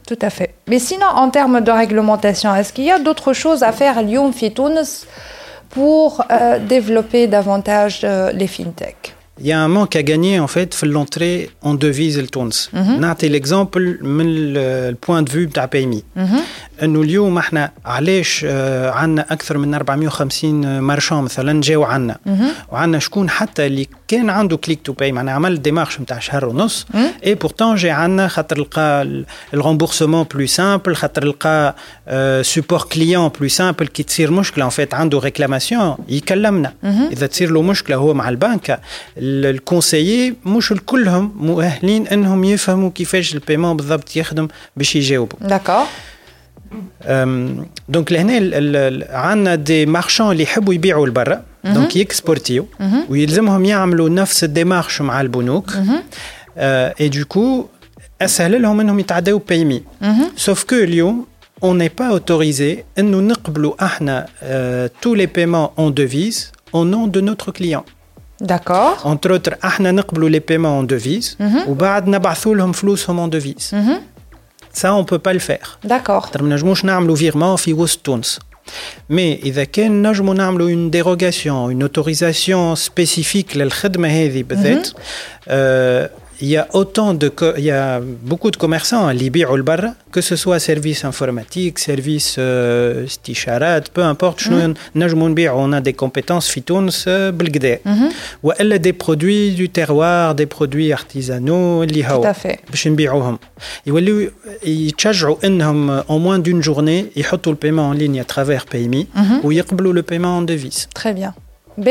[0.11, 0.55] tout à fait.
[0.67, 4.01] Mais sinon, en termes de réglementation, est-ce qu'il y a d'autres choses à faire à
[4.01, 4.33] Lyon,
[5.69, 10.46] pour euh, développer davantage euh, les fintech Il y a un manque à gagner en
[10.46, 12.70] fait في l'entrée en devise لتونس.
[12.74, 16.02] نعطي l'exemple من البوان دو فيو بتاع بايمي.
[16.82, 22.16] انه اليوم احنا علاش آه، عندنا اكثر من 450 مارشان مثلا جاوا عندنا
[22.72, 26.86] وعندنا شكون حتى اللي كان عنده كليك تو باي معناها عمل ديمارش نتاع شهر ونص
[27.26, 29.08] اي بورتون جا عندنا خاطر لقى
[29.54, 31.74] الرامبورسمون بلو سامبل خاطر لقى
[32.42, 36.72] سوبور كليون بلو سامبل كي تصير مشكله ان فيت عنده ريكلاماسيون يكلمنا
[37.12, 38.78] اذا تصير له مشكله هو مع البنكه
[39.31, 45.39] الكونسيي مش الكلهم مؤهلين إنهم يفهموا كيفاش البيمون بالضبط يخدم باش يجاوبوا.
[47.03, 51.43] أم، دونك لهنا عندنا دي مارشان اللي يحبوا يبيعوا لبرا.
[51.63, 52.67] دونك يكسبورتيو.
[53.09, 55.73] ويلزمهم يعملوا نفس الديمارش مع البنوك.
[56.57, 57.65] اي دوكو
[58.21, 59.83] أسهل لهم إنهم يتعداو بايمي
[60.35, 61.25] سوف كو اليوم
[61.63, 64.25] on n'est pas autorisé إنه نقبلوا إحنا
[65.01, 67.85] tous les paiements en devise au nom de notre client.
[68.42, 71.36] D'accord entre autres احنا نقبلوا les paiements en devise
[71.68, 73.74] وبعد نبعثوا لهم فلوسهم en devise
[74.80, 78.38] ça on peut pas le faire D'accord خاطر ما نجموش نعملوا فيرمون في وسط تونس
[79.10, 84.88] مي اذا كان نجموا نعملوا اون ديروغاسيون اون اوتوريزاسيون سبيسيفيك للخدمه هذه بالذات
[85.48, 86.10] آه،
[86.41, 89.93] il y a autant de il y a beaucoup de commerçants à Libye ou Barra,
[90.11, 94.73] que ce soit service informatique, service euh, sticharat, peu importe, mm.
[95.55, 97.79] on a des compétences fitouns euh, belgdé.
[97.85, 98.09] Mm -hmm.
[98.43, 101.85] Ou elle a des produits du terroir, des produits artisanaux,
[102.21, 102.57] Tout à fait.
[103.85, 103.91] Ils
[105.91, 107.25] euh, en moins d'une journée, ils
[107.55, 109.39] le paiement en ligne à travers PayMe mm -hmm.
[109.43, 109.63] ou ils
[109.99, 110.81] le paiement en devise.
[111.01, 111.33] Très bien.
[111.78, 111.88] B.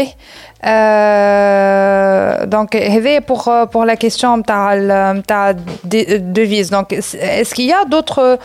[1.15, 5.51] Euh, donc, هذا pour, euh, pour la question نتاع ال- نتاع
[5.83, 6.69] دي- devise.
[6.71, 8.39] Donc, est-ce qu'il y a d'autres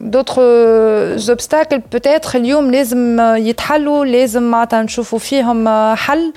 [0.00, 6.32] d'autres obstacles peut-être اليوم لازم يتحلوا لازم معناتها نشوفوا فيهم حل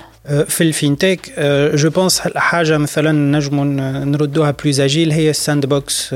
[0.47, 1.39] في الفينتك
[1.75, 3.65] جو بونس حاجه مثلا نجموا
[4.05, 6.15] نردوها بلوز اجيل هي الساند بوكس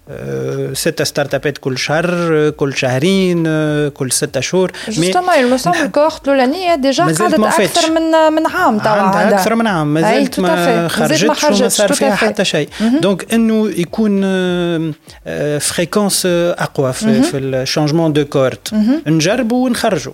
[0.73, 3.43] ستة ستارت ابات كل شهر كل شهرين
[3.89, 7.39] كل ستة شهور Justement, il me semble الكوهورت الأولانية ديجا قعدت.
[7.39, 10.39] أكثر من من عام توا عندها أكثر من عام ما fait.
[10.39, 12.15] ما خرجتش وما صار فيها.
[12.15, 12.69] حتى شيء
[13.01, 14.21] دونك انه يكون
[15.59, 18.73] فريكونس اقوى في, الشانجمون دو كورت
[19.07, 20.13] نجربوا ونخرجوا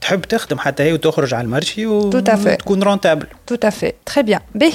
[0.00, 4.72] تحب تخدم حتى هي وتخرج على المارشي وتكون رونتابل تو افي تري بيان به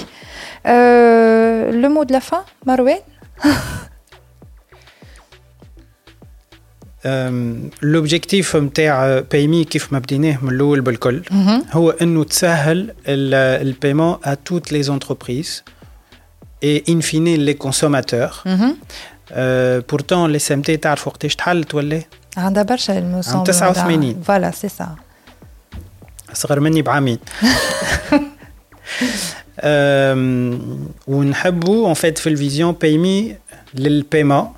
[1.72, 3.00] لو مو دو لا فان مروان
[7.82, 11.22] لوبجيكتيف نتاع بايمي كيف ما بديناه من الاول بالكل
[11.72, 15.64] هو انه تسهل البايمون ا توت لي زونتربريز
[16.64, 18.30] اي ان فيني لي كونسوماتور
[19.90, 22.02] بورتون لي سي ام تي تعرف وقتاش تحلت ولا؟
[22.38, 24.96] عندها برشا الموسم 89 فوالا سي سا
[26.34, 27.20] صغر مني بعامين
[31.08, 33.36] ونحبوا اون فيت في الفيزيون بايمي
[33.74, 34.54] للبايمون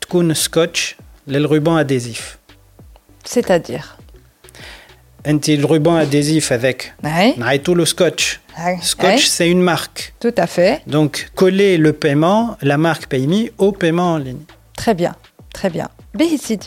[0.00, 0.96] تكون سكوتش
[1.26, 2.38] للروبان اديزيف
[3.24, 3.82] سيتادير
[5.26, 6.94] انت الروبان اديزيف هذاك
[7.36, 8.38] نعيطوا له سكوتش
[8.80, 13.72] سكوتش سي اون مارك tout à fait donc coller le paiement la marque PayMe au
[13.72, 14.44] paiement en ligne
[14.80, 15.14] très bien
[15.54, 16.66] très bien باهي سيدي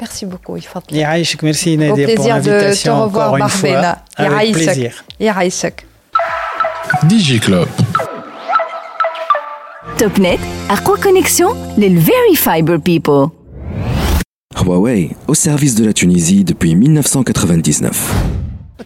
[0.00, 0.98] Merci beaucoup, Ifatli.
[0.98, 3.96] Yaïchek, merci Nadia pour l'invitation une fois.
[4.16, 5.04] Avec plaisir.
[5.20, 5.86] Yaïchek.
[7.04, 7.68] DigiClub.
[9.96, 10.38] Topnet,
[10.68, 13.28] à quoi connexion Les Very Fiber People.
[14.64, 18.14] Huawei, au service de la Tunisie depuis 1999.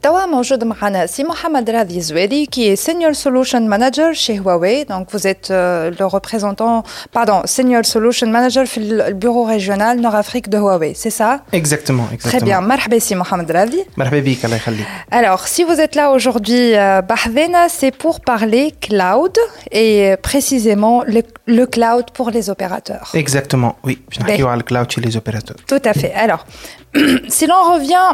[0.01, 5.07] توا موجود معنا سي محمد راضي زويري qui est senior solution manager chez Huawei donc
[5.11, 10.57] vous êtes euh, le représentant pardon senior solution manager في le bureau régional Nord-Afrique de
[10.57, 14.85] Huawei c'est ça Exactement exactement Très bien مرحبا سي محمد راضي مرحبا بك الله يخليك
[15.11, 19.37] Alors si vous êtes là aujourd'hui بحذنا c'est pour parler cloud
[19.71, 25.01] et précisément le, le cloud pour les opérateurs Exactement oui باش نحكيو على الكلاود chez
[25.01, 26.45] les opérateurs Tout à fait alors
[27.37, 28.09] si l'on revient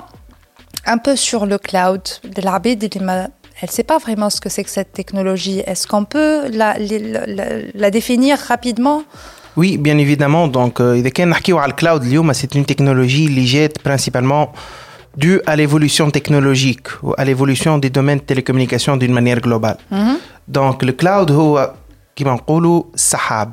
[0.87, 2.03] un peu sur le cloud.
[2.25, 5.63] Elle ne sait pas vraiment ce que c'est que cette technologie.
[5.67, 9.05] Est-ce qu'on peut la, définir rapidement?
[9.57, 10.49] Oui, bien évidemment.
[10.49, 11.03] Donc, euh, il
[11.69, 12.03] le cloud,
[12.33, 14.53] c'est une technologie légère principalement
[15.17, 19.77] due à l'évolution technologique ou à l'évolution des domaines de télécommunications d'une manière globale.
[19.91, 20.17] Mhm.
[20.49, 21.31] Donc, le cloud,
[22.95, 23.53] sahab.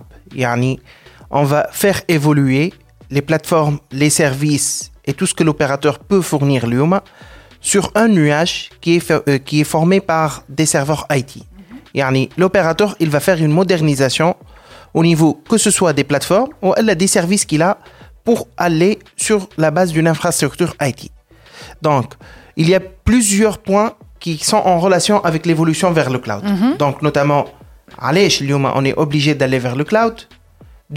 [1.32, 2.74] On va faire évoluer
[3.12, 7.00] les plateformes, les services et tout ce que l'opérateur peut fournir l'UMA
[7.72, 11.32] sur un nuage qui est, euh, qui est formé par des serveurs IT.
[11.96, 14.30] Yani, l'opérateur, il va faire une modernisation
[14.94, 17.74] au niveau que ce soit des plateformes ou des services qu'il a
[18.24, 21.12] pour aller sur la base d'une infrastructure IT.
[21.82, 22.14] Donc,
[22.56, 22.80] il y a
[23.10, 26.44] plusieurs points qui sont en relation avec l'évolution vers le cloud.
[26.46, 26.78] -hmm.
[26.84, 27.44] Donc, notamment,
[28.78, 30.16] on est obligé d'aller vers le cloud.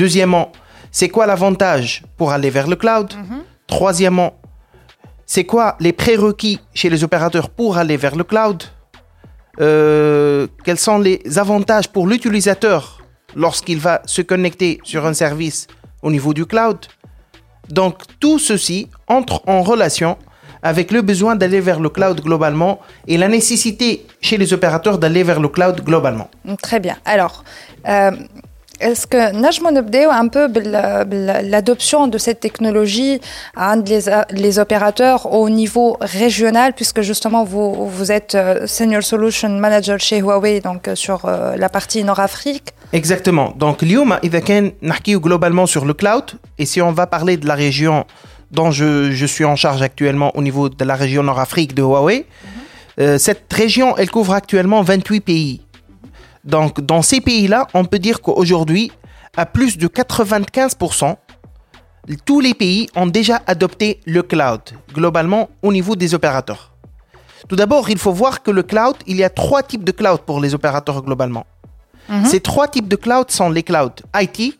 [0.03, 0.47] Deuxièmement,
[0.99, 1.89] c'est quoi l'avantage
[2.19, 3.09] pour aller vers le cloud?
[3.15, 3.52] -hmm.
[3.77, 4.35] Troisièmement,
[5.25, 8.63] c'est quoi les prérequis chez les opérateurs pour aller vers le cloud?
[9.61, 12.99] Euh, Quels sont les avantages pour l'utilisateur
[13.35, 15.69] lorsqu'il va se connecter sur un service
[16.03, 16.81] au niveau du cloud?
[17.71, 20.19] Donc tout ceci entre en relation
[20.63, 25.23] avec le besoin d'aller vers le cloud globalement et la nécessité chez les opérateurs d'aller
[25.23, 26.29] vers le cloud globalement.
[26.61, 26.97] Très bien.
[27.07, 27.43] Alors,
[27.89, 28.11] euh,
[28.80, 30.48] est-ce que نجموا نبداو un peu
[31.54, 33.20] l'adoption de cette technologie
[33.56, 40.00] عند les, les opérateurs au niveau régional puisque justement vous, vous êtes senior solution manager
[40.00, 41.20] chez Huawei donc sur
[41.64, 43.54] la partie Nord-Afrique Exactement.
[43.58, 46.26] Donc اليوم إذا كان نحكيو globalement sur le cloud
[46.58, 48.06] et si on va parler de la région
[48.52, 52.20] dont je, je suis en charge actuellement au niveau de la région Nord-Afrique de Huawei,
[52.20, 53.02] mm -hmm.
[53.04, 55.62] euh, cette région elle couvre actuellement 28 pays.
[56.45, 58.91] Donc, dans ces pays-là, on peut dire qu'aujourd'hui,
[59.37, 61.17] à plus de 95%,
[62.25, 64.61] tous les pays ont déjà adopté le cloud,
[64.93, 66.73] globalement au niveau des opérateurs.
[67.49, 70.21] Tout d'abord, il faut voir que le cloud, il y a trois types de cloud
[70.23, 71.47] pour les opérateurs globalement.
[72.09, 72.25] -hmm.
[72.27, 74.59] Ces trois types de cloud sont les clouds IT,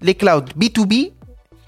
[0.00, 1.12] les clouds B2B,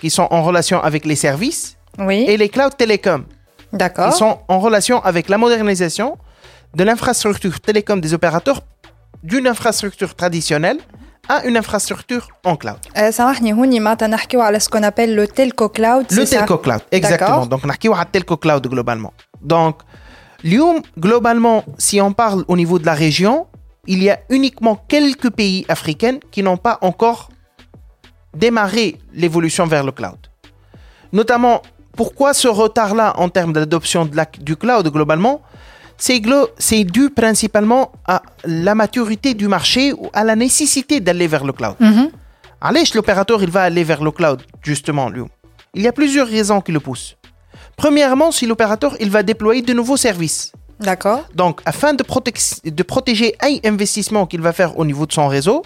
[0.01, 2.25] qui sont en relation avec les services, oui.
[2.29, 3.25] et les clouds télécom.
[3.73, 4.11] D'accord.
[4.13, 6.19] Qui sont en relation avec la modernisation
[6.75, 8.61] de l'infrastructure télécom des opérateurs
[9.24, 10.80] d'une infrastructure traditionnelle
[11.30, 13.10] à une infrastructure en cloud.
[13.10, 16.06] سامحني هوني معناتها نحكيو على ce qu'on appelle le telco cloud.
[16.12, 17.46] Le telco cloud, exactement.
[17.46, 19.14] Donc نحكيو على telco cloud globalement.
[19.42, 19.76] Donc
[20.46, 23.48] اليوم globalement si on parle au niveau de la région,
[23.88, 27.30] il y a uniquement quelques pays africains qui n'ont pas encore
[28.34, 30.20] démarré l'évolution vers le cloud.
[31.12, 31.62] Notamment
[31.96, 34.02] pourquoi ce retard-là en termes d'adoption
[34.50, 35.42] du cloud globalement
[35.99, 41.53] C'est dû principalement à la maturité du marché ou à la nécessité d'aller vers le
[41.53, 41.77] cloud.
[41.81, 42.11] Mm -hmm.
[42.61, 45.25] Allez, l'opérateur, il va aller vers le cloud, justement, lui.
[45.75, 47.17] Il y a plusieurs raisons qui le poussent.
[47.77, 50.53] Premièrement, si l'opérateur il va déployer de nouveaux services.
[50.79, 51.23] D'accord.
[51.35, 52.05] Donc, afin de,
[52.79, 55.59] de protéger un investissement qu'il va faire au niveau de son réseau,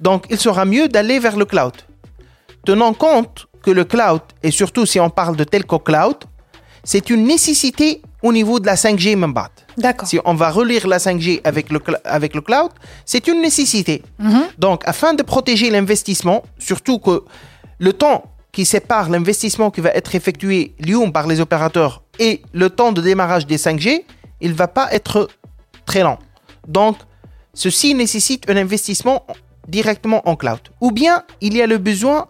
[0.00, 1.74] donc il sera mieux d'aller vers le cloud.
[2.64, 6.18] Tenant compte que le cloud, et surtout si on parle de telco cloud,
[6.84, 9.50] c'est une nécessité au niveau de la 5G Membat.
[9.76, 10.08] D'accord.
[10.08, 12.70] Si on va relire la 5G avec le, avec le cloud,
[13.04, 14.02] c'est une nécessité.
[14.18, 14.42] Mhm.
[14.58, 17.24] Donc, afin de protéger l'investissement, surtout que
[17.78, 22.68] le temps qui sépare l'investissement qui va être effectué Lyon par les opérateurs et le
[22.70, 24.04] temps de démarrage des 5G,
[24.40, 25.28] il ne va pas être
[25.86, 26.18] très lent.
[26.68, 26.96] Donc,
[27.54, 29.26] ceci nécessite un investissement
[29.68, 30.60] directement en cloud.
[30.80, 32.28] Ou bien, il y a le besoin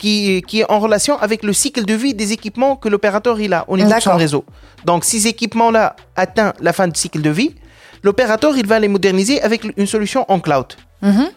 [0.00, 3.52] qui, qui, est en relation avec le cycle de vie des équipements que l'opérateur il
[3.54, 4.44] a au niveau de son réseau.
[4.84, 7.54] Donc, ces équipements-là atteignent la fin du cycle de vie,
[8.02, 10.66] l'opérateur il va les moderniser avec une solution en cloud.
[11.02, 11.28] Mhm.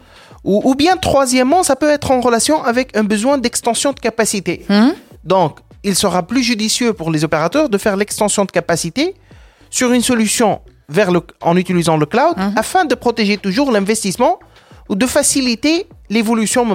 [0.43, 4.65] Ou, ou, bien, troisièmement, ça peut être en relation avec un besoin d'extension de capacité.
[4.69, 4.93] Mhm.
[5.23, 9.15] Donc, il sera plus judicieux pour les opérateurs de faire l'extension de capacité
[9.69, 12.53] sur une solution vers le, en utilisant le cloud Mhm.
[12.57, 14.39] afin de protéger toujours l'investissement
[14.89, 16.65] ou de faciliter l'évolution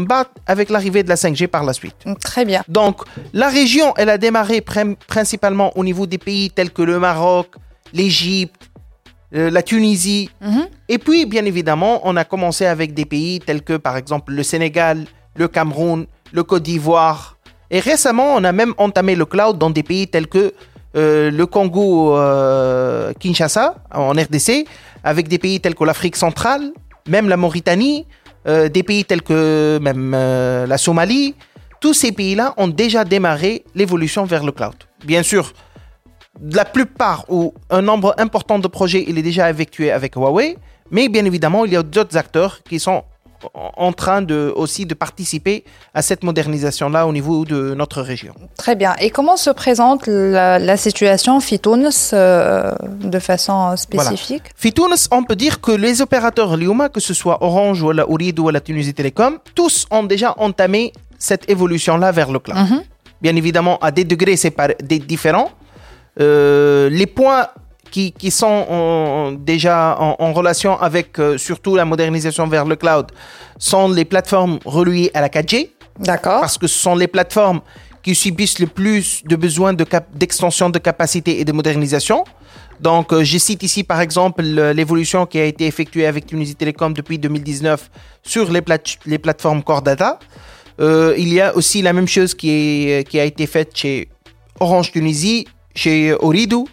[0.47, 1.97] avec l'arrivée de la 5G par la suite.
[2.21, 2.63] Très bien.
[2.69, 3.03] Donc,
[3.33, 4.65] la région, elle a démarré
[5.09, 7.49] principalement au niveau des pays tels que le Maroc,
[7.93, 8.71] l'Égypte,
[9.35, 10.31] euh, la Tunisie.
[10.41, 10.67] Mhm.
[10.89, 14.45] Et puis, bien évidemment, on a commencé avec des pays tels que, par exemple, le
[14.45, 17.37] Sénégal, le Cameroun, le Côte d'Ivoire.
[17.71, 20.55] Et récemment, on a même entamé le cloud dans des pays tels que
[20.97, 24.67] euh, le Congo, euh, Kinshasa, en RDC,
[25.03, 26.73] avec des pays tels que l'Afrique centrale,
[27.09, 28.07] même la Mauritanie,
[28.47, 31.35] euh, des pays tels que même euh, la Somalie,
[31.81, 34.75] tous ces pays-là ont déjà démarré l'évolution vers le cloud.
[35.05, 35.53] Bien sûr,
[36.41, 40.57] la plupart ou un nombre important de projets, il est déjà effectué avec Huawei,
[40.91, 43.05] mais bien évidemment, il y a d'autres acteurs qui sont
[43.53, 48.35] en train de, aussi de participer à cette modernisation-là au niveau de notre région.
[48.57, 48.95] Très bien.
[49.01, 52.73] Et comment se présente la, la situation Fitounes euh,
[53.15, 54.43] de façon spécifique?
[54.47, 54.63] Voilà.
[54.65, 58.39] Fitounes, on peut dire que les opérateurs Liuma, que ce soit Orange ou la Ourid
[58.39, 62.59] ou la Tunisie Télécom, tous ont déjà entamé cette évolution-là vers le cloud.
[62.59, 62.83] Mm -hmm.
[63.25, 64.37] Bien évidemment, à des degrés
[64.91, 65.51] des différents.
[66.21, 67.47] Euh, les points
[67.95, 72.75] qui, qui sont en, déjà en, en, relation avec euh, surtout la modernisation vers le
[72.75, 73.13] cloud
[73.57, 75.71] sont les plateformes reliées à la 4G.
[76.01, 76.41] D'accord.
[76.41, 77.61] Parce que ce sont les plateformes
[78.03, 82.25] qui subissent le plus de besoins d'extension de, de, capacité et de modernisation.
[82.81, 86.93] Donc, euh, je cite ici par exemple l'évolution qui a été effectuée avec Tunisie Télécom
[86.93, 87.91] depuis 2019
[88.25, 90.19] sur les, plate les plateformes Core Data.
[90.81, 94.09] Euh, il y a aussi la même chose qui, est, qui a été faite chez
[94.59, 96.67] Orange Tunisie, chez Ooredoo.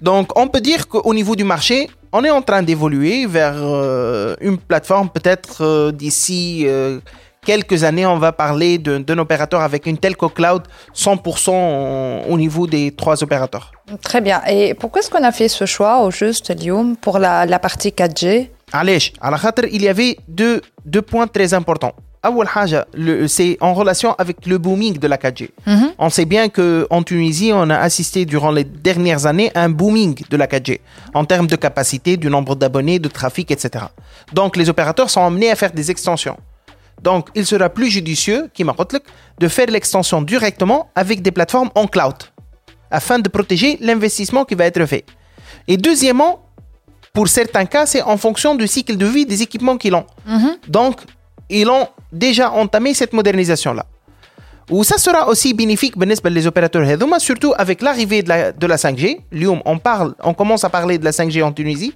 [0.00, 4.34] Donc, on peut dire qu'au niveau du marché, on est en train d'évoluer vers euh,
[4.40, 7.00] une plateforme peut-être euh, d'ici euh,
[7.44, 10.62] quelques années, on va parler d'un opérateur avec une telco cloud
[10.94, 13.72] 100% au niveau des trois opérateurs.
[14.02, 14.42] Très bien.
[14.48, 18.50] Et pourquoi est-ce qu'on a fait ce choix au juste, Lyoum, pour la partie 4G
[18.76, 19.38] Allez, à la
[19.72, 21.94] il y avait deux, deux points très importants.
[23.28, 25.48] c'est en relation avec le booming de la 4G.
[25.66, 25.90] Mm -hmm.
[26.06, 30.14] On sait bien qu'en Tunisie, on a assisté durant les dernières années à un booming
[30.32, 30.72] de la 4G
[31.14, 33.64] en termes de capacité, du nombre d'abonnés, de trafic, etc.
[34.38, 36.38] Donc les opérateurs sont amenés à faire des extensions.
[37.08, 38.40] Donc il sera plus judicieux,
[39.42, 42.18] de faire l'extension directement avec des plateformes en cloud
[43.00, 45.04] afin de protéger l'investissement qui va être fait.
[45.68, 46.45] Et deuxièmement,
[47.16, 50.04] pour certains cas, c'est en fonction du cycle de vie des équipements qu'ils ont.
[50.28, 50.54] -hmm.
[50.78, 50.96] Donc,
[51.58, 51.86] ils ont
[52.26, 53.84] déjà entamé cette modernisation-là.
[54.74, 58.66] Ou ça sera aussi bénéfique pour les opérateurs Hedoma, surtout avec l'arrivée de la, de
[58.72, 59.06] la 5G.
[59.40, 61.92] Lyon, on, parle, on commence à parler de la 5G en Tunisie.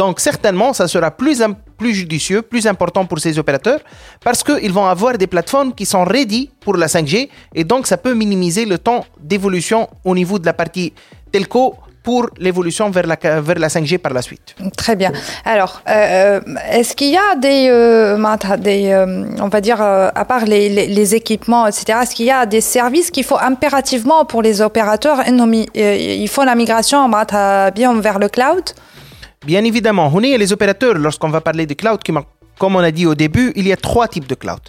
[0.00, 1.38] Donc certainement, ça sera plus,
[1.80, 3.80] plus judicieux, plus important pour ces opérateurs
[4.26, 7.14] parce qu'ils vont avoir des plateformes qui sont ready pour la 5G
[7.58, 10.88] et donc ça peut minimiser le temps d'évolution au niveau de la partie
[11.32, 11.62] telco
[12.02, 14.54] pour l'évolution vers la, vers la 5G par la suite.
[14.76, 15.12] Très bien.
[15.44, 16.40] Alors, euh,
[16.70, 18.16] est-ce qu'il y a des, euh,
[18.58, 22.30] des euh, on va dire, à part les, les, les équipements, etc., est-ce qu'il y
[22.30, 27.08] a des services qu'il faut impérativement pour les opérateurs Il faut la migration
[27.74, 28.64] bien vers le cloud?
[29.46, 30.10] Bien évidemment.
[30.12, 32.00] On est les opérateurs, lorsqu'on va parler de cloud,
[32.58, 34.60] comme on a dit au début, il y a trois types de cloud.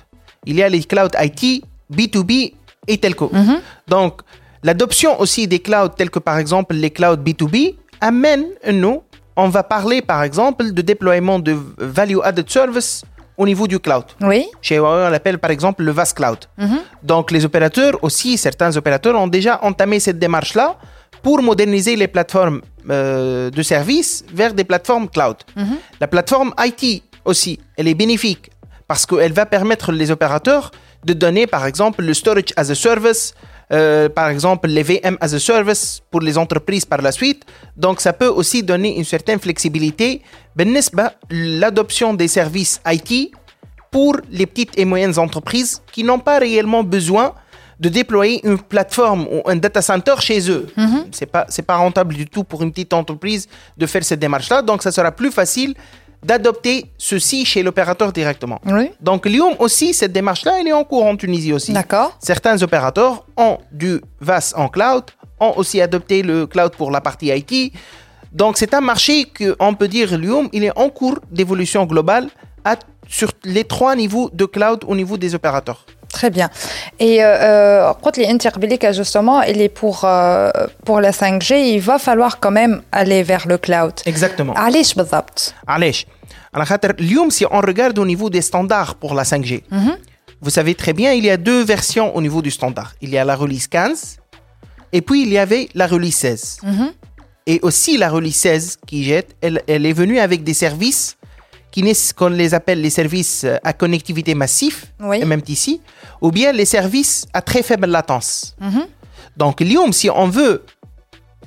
[0.45, 1.63] Il y a les clouds IT,
[1.93, 2.53] B2B
[2.87, 3.29] et telco.
[3.31, 3.59] Mm -hmm.
[3.87, 4.21] Donc,
[4.63, 9.01] L'adoption aussi des clouds tels que par exemple les clouds B2B amène nous,
[9.35, 13.03] on va parler par exemple de déploiement de value added service
[13.37, 14.03] au niveau du cloud.
[14.21, 14.45] Oui.
[14.61, 16.39] Chez Huawei, on l'appelle par exemple le VAS Cloud.
[16.57, 16.79] Mm -hmm.
[17.11, 20.67] Donc les opérateurs aussi, certains opérateurs ont déjà entamé cette démarche-là
[21.23, 22.59] pour moderniser les plateformes
[22.89, 25.37] euh, de services vers des plateformes cloud.
[25.55, 25.77] Mm -hmm.
[26.03, 26.83] La plateforme IT
[27.29, 28.45] aussi, elle est bénéfique
[28.89, 30.65] parce qu'elle va permettre les opérateurs
[31.09, 33.23] de donner par exemple le storage as a service,
[33.72, 37.44] euh, par exemple les VM as a service pour les entreprises par la suite.
[37.76, 40.22] Donc ça peut aussi donner une certaine flexibilité.
[40.56, 43.32] بالنسبة l'adoption des services IT
[43.90, 47.34] pour les petites et moyennes entreprises qui n'ont pas réellement besoin
[47.78, 50.66] de déployer une plateforme ou un data center chez eux.
[51.12, 54.48] C'est pas c'est pas rentable du tout pour une petite entreprise de faire cette démarche
[54.48, 54.62] là.
[54.62, 55.74] Donc ça sera plus facile
[56.23, 58.59] d'adopter ceci chez l'opérateur directement.
[58.65, 58.91] Oui.
[59.01, 61.73] Donc Lyon aussi cette démarche là elle est en cours en Tunisie aussi.
[61.73, 62.15] D'accord.
[62.19, 65.03] Certains opérateurs ont du VAS en cloud,
[65.39, 67.73] ont aussi adopté le cloud pour la partie IT.
[68.31, 72.29] Donc c'est un marché que on peut dire Lyon, il est en cours d'évolution globale
[72.63, 72.75] à-
[73.07, 75.85] sur les trois niveaux de cloud au niveau des opérateurs.
[76.11, 76.49] Très bien.
[76.99, 77.17] Et
[78.01, 80.49] Kotli euh, euh justement, il est pour, euh,
[80.85, 83.93] pour la 5G, il va falloir quand même aller vers le cloud.
[84.05, 84.53] Exactement.
[84.53, 84.93] Allez, je
[85.67, 85.93] Allez.
[86.53, 86.67] Alors,
[87.29, 89.97] si on regarde au niveau des standards pour la 5G, mhm.
[90.41, 92.93] vous savez très bien, il y a deux versions au niveau du standard.
[93.01, 94.17] Il y a la release 15
[94.91, 96.57] et puis il y avait la release 16.
[96.63, 96.91] Mhm.
[97.47, 101.17] Et aussi la release 16 qui jette, elle est venue avec des services
[102.15, 105.23] qu'on les appelle les services euh, à connectivité massive, oui.
[105.23, 105.79] MMTC,
[106.21, 108.55] ou bien les services à très faible latence.
[108.59, 108.85] Mhm.
[109.37, 110.65] Donc, l'IOM, si on veut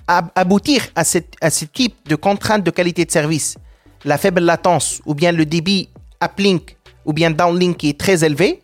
[0.07, 3.57] aboutir à, cette, à ce type de contrainte de qualité de service,
[4.05, 5.89] la faible latence ou bien le débit
[6.23, 8.63] uplink ou bien downlink qui est très élevé,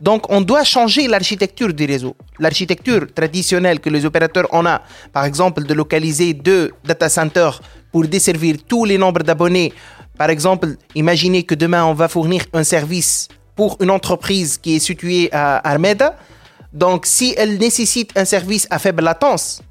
[0.00, 2.14] donc, on doit changer l'architecture du réseau.
[2.38, 4.82] L'architecture traditionnelle que les opérateurs ont a,
[5.12, 9.72] par exemple, de localiser deux data centers pour desservir tous les nombres d'abonnés
[10.18, 14.80] par exemple, imaginez que demain, on va fournir un service pour une entreprise qui est
[14.80, 16.16] située à Armeda.
[16.72, 19.62] Donc, si elle nécessite un service à faible latence,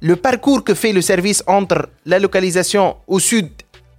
[0.00, 3.50] le parcours que fait le service entre la localisation au sud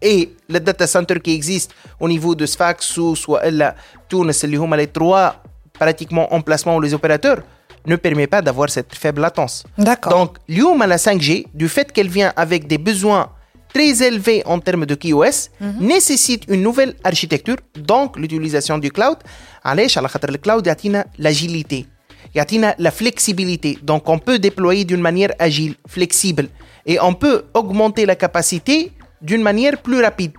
[0.01, 3.75] et le data center qui existe au niveau de Sfax ou soit la
[4.09, 7.43] Tunis, les trois pratiquement emplacements où les opérateurs,
[7.85, 9.65] ne permet pas d'avoir cette faible latence.
[9.77, 10.13] D'accord.
[10.13, 13.29] Donc, l'IOM à la 5G, du fait qu'elle vient avec des besoins
[13.72, 15.50] très élevés en termes de QoS,
[15.80, 19.18] nécessite une nouvelle architecture, donc l'utilisation du cloud.
[19.64, 21.84] علاش على خاطر le cloud يعطينا l'agilité.
[22.34, 23.78] يعطينا la flexibilité.
[23.82, 26.48] Donc, on peut déployer d'une manière agile, flexible.
[26.86, 30.32] Et on peut augmenter la capacité d'une manière plus rapide,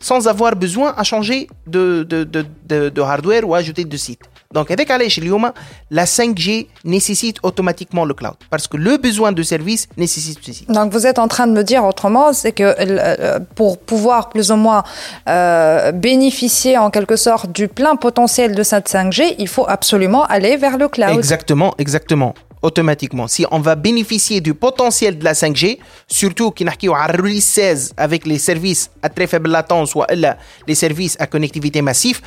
[0.00, 4.22] sans avoir besoin à changer de, de, de, de, de hardware ou ajouter de site.
[4.51, 5.51] Donc, avec Alaychilium,
[5.91, 10.65] la 5G nécessite automatiquement le cloud parce que le besoin de service nécessite ceci.
[10.67, 14.49] Donc, vous êtes en train de me dire autrement, c'est que euh, pour pouvoir plus
[14.49, 14.83] ou moins
[15.27, 20.57] euh, bénéficier en quelque sorte du plein potentiel de cette 5G, il faut absolument aller
[20.57, 21.15] vers le cloud.
[21.15, 23.27] Exactement, exactement automatiquement.
[23.27, 26.73] Si on va bénéficier du potentiel de la 5G, surtout qui n'a
[27.07, 30.03] release 16 avec les services à très faible latence ou
[30.67, 32.21] les services à connectivité massive,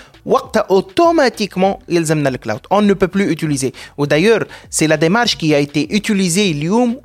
[0.69, 2.61] automatiquement ils amènent le cloud.
[2.71, 3.73] On ne peut plus utiliser.
[3.99, 6.57] Ou d'ailleurs, c'est la démarche qui a été utilisée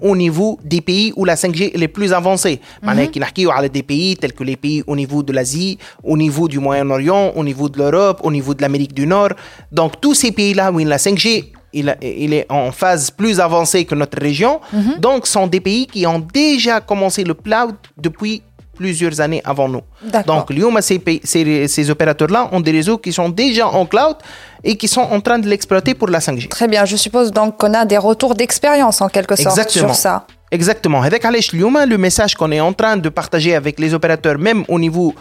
[0.02, 2.60] au niveau des pays où la 5G est les plus avancée.
[2.84, 3.70] Mm-hmm.
[3.70, 7.44] des pays tels que les pays au niveau de l'Asie, au niveau du Moyen-Orient, au
[7.44, 9.30] niveau de l'Europe, au niveau de l'Amérique du Nord.
[9.72, 14.20] Donc tous ces pays-là où la 5G il, est en phase plus avancée que notre
[14.20, 14.60] région.
[14.74, 15.00] Mhm.
[15.00, 18.42] Donc, ce sont des pays qui ont déjà commencé le cloud depuis
[18.76, 19.82] plusieurs années avant nous.
[20.26, 24.18] Donc, l'IOMA, ces, opérateurs-là ont des réseaux qui sont déjà en cloud
[24.64, 26.48] et qui sont en train de l'exploiter pour la 5G.
[26.48, 30.26] Très bien, je suppose donc qu'on a des retours d'expérience en quelque sorte sur ça.
[30.52, 31.02] Exactement.
[31.02, 34.64] Avec Alech l'IOMA, le message qu'on est en train de partager avec les opérateurs, même
[34.70, 35.14] au niveau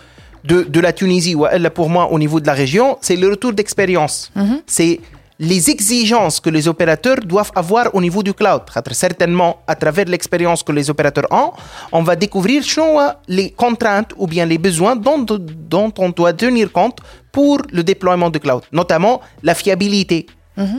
[0.45, 3.53] de, la Tunisie ou euh, pour moi au niveau de la région, c'est le retour
[3.53, 4.31] d'expérience.
[4.37, 4.61] Mhm.
[4.67, 5.01] C'est
[5.40, 8.62] les exigences que les opérateurs doivent avoir au niveau du cloud.
[8.70, 11.52] خاطر Certainement, à travers l'expérience que les opérateurs ont,
[11.92, 15.26] on va découvrir شنو هو les contraintes ou bien les besoins dont,
[15.76, 16.98] dont on doit tenir compte
[17.32, 18.64] pour le déploiement du cloud.
[18.72, 20.28] Notamment la fiabilité.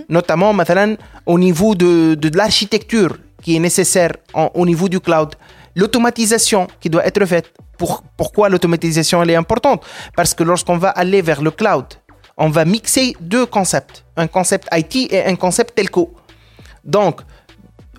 [0.09, 5.01] Notamment, مثلا, au niveau de, de, de l'architecture qui est nécessaire en- au niveau du
[5.01, 5.31] cloud.
[5.75, 7.49] L'automatisation qui doit être faite.
[7.79, 9.81] Pour, pourquoi l'automatisation elle est importante
[10.15, 11.87] Parce que lorsqu'on va aller vers le cloud,
[12.38, 14.04] on va mixer deux concepts.
[14.16, 16.14] Un concept IT et un concept telco.
[16.84, 17.22] Donc,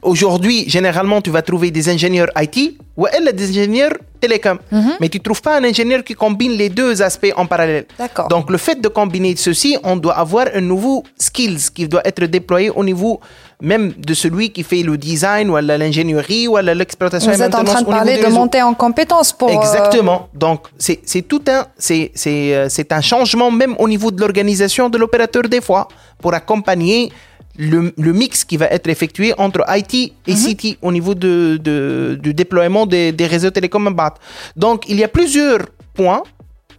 [0.02, 4.58] aujourd'hui, généralement, tu vas trouver des ingénieurs IT ou elle, des ingénieurs télécom.
[5.00, 7.86] Mais tu ne trouves pas un ingénieur qui combine les deux aspects en parallèle.
[8.30, 12.24] Donc, le fait de combiner ceci, on doit avoir un nouveau skills qui doit être
[12.24, 13.20] déployé au niveau
[13.60, 17.82] même de celui qui fait le design ou l'ingénierie ou l'exploitation Vous êtes en train
[17.82, 18.36] de parler de réseaux.
[18.36, 19.48] monter en compétences pour...
[19.50, 20.28] euh, Exactement.
[20.32, 24.88] Donc, c'est tout un, c'est c'est, euh, c'est un changement même au niveau de l'organisation
[24.88, 25.88] de l'opérateur des fois
[26.20, 27.10] pour accompagner
[27.56, 32.16] le, le mix qui va être effectué entre IT et CT au niveau de, de-
[32.22, 34.14] du déploiement des, des réseaux télécoms en BAT.
[34.54, 35.62] Donc, il y a plusieurs
[35.94, 36.22] points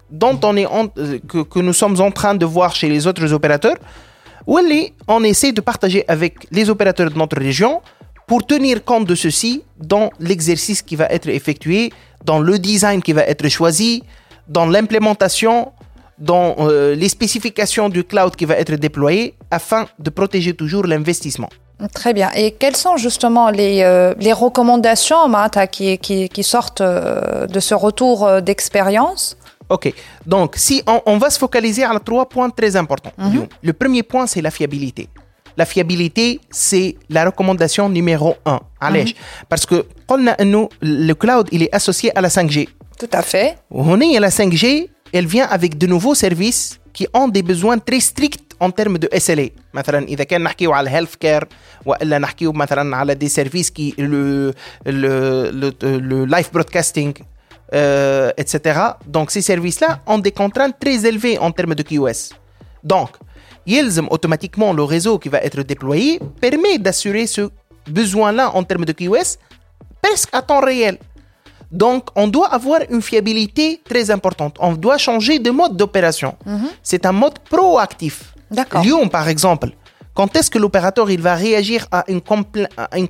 [0.09, 3.05] dont on est en- euh, que, que nous sommes en train de voir chez les
[3.05, 3.75] autres opérateurs
[4.49, 4.57] Ou
[5.07, 7.81] on essaie de partager avec les opérateurs de notre région
[8.25, 11.93] pour tenir compte de ceci dans l'exercice qui va être effectué,
[12.25, 14.03] dans le design qui va être choisi,
[14.47, 15.71] dans l'implémentation,
[16.17, 21.49] dans euh, les spécifications du cloud qui va être déployé afin de protéger toujours l'investissement.
[21.93, 22.31] Très bien.
[22.35, 25.31] Et quelles sont justement les, euh, recommandations
[25.71, 29.37] qui, qui, sortent euh, de ce retour d'expérience?
[29.68, 29.92] Ok,
[30.26, 33.12] donc si on, va se focaliser sur trois points très importants.
[33.18, 33.46] Mhm.
[33.62, 35.08] Le premier point, c'est la fiabilité.
[35.56, 38.60] La fiabilité, c'est la recommandation numéro un.
[38.80, 39.12] Allez, mhm.
[39.48, 42.68] parce que le cloud, il est associé à la 5G.
[42.98, 43.56] Tout à fait.
[43.70, 47.78] On est à la 5G, elle vient avec de nouveaux services qui ont des besoins
[47.78, 51.48] très stricts en termes de SLA مثلا اذا كان نحكيو على الهيلث كير
[51.86, 54.52] والا نحكيو مثلا على دي سيرفيس كي لو
[55.82, 57.12] لو لايف برودكاستينغ
[57.71, 58.79] etc.
[59.05, 62.31] Donc ces services-là ont des contraintes très élevées en termes de QoS.
[62.83, 63.09] Donc,
[63.65, 67.49] YELSM, automatiquement, le réseau qui va être déployé permet d'assurer ce
[67.87, 69.37] besoin-là en termes de QoS
[70.01, 70.97] presque à temps réel.
[71.71, 74.55] Donc, on doit avoir une fiabilité très importante.
[74.59, 76.35] On doit changer de mode d'opération.
[76.45, 76.69] Mhm.
[76.81, 78.33] C'est un mode proactif.
[78.81, 79.69] Lyon, par exemple,
[80.19, 82.19] quand est-ce que l'opérateur il va réagir à une,
[82.93, 83.07] une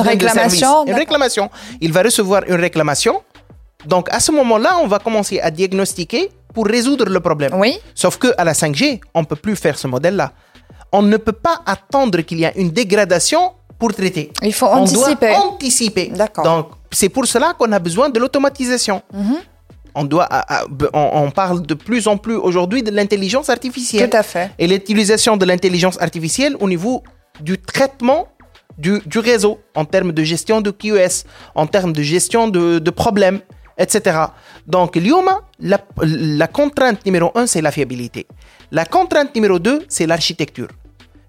[0.00, 1.50] réclamation Une réclamation.
[1.82, 3.20] Il va recevoir une réclamation.
[3.84, 7.52] Donc à ce moment-là, on va commencer à diagnostiquer pour résoudre le problème.
[7.56, 7.78] Oui.
[7.94, 10.32] Sauf que à la 5G, on ne peut plus faire ce modèle-là.
[10.92, 14.32] On ne peut pas attendre qu'il y ait une dégradation pour traiter.
[14.42, 15.34] Il faut anticiper.
[15.36, 16.06] On doit anticiper.
[16.06, 16.44] D'accord.
[16.44, 19.02] Donc c'est pour cela qu'on a besoin de l'automatisation.
[19.12, 19.36] Mhm
[19.98, 20.28] on, doit,
[20.92, 24.08] on, parle de plus en plus aujourd'hui de l'intelligence artificielle.
[24.08, 24.50] Tout à fait.
[24.58, 27.02] Et l'utilisation de l'intelligence artificielle au niveau
[27.40, 28.28] du traitement
[28.78, 31.24] du, réseau, en termes de gestion de QoS,
[31.56, 33.40] en termes de gestion de, problèmes,
[33.76, 34.16] etc.
[34.68, 38.28] Donc, l'IOMA, la, la contrainte numéro un, c'est la fiabilité.
[38.70, 40.68] La contrainte numéro deux, c'est l'architecture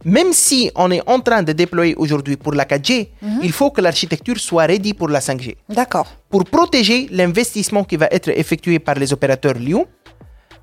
[0.05, 3.39] même si on est en train de déployer aujourd'hui pour la 4G, mhm.
[3.43, 5.55] il faut que l'architecture soit ready pour la 5G.
[5.69, 6.07] D'accord.
[6.29, 9.85] Pour protéger l'investissement qui va être effectué par les opérateurs Lyon,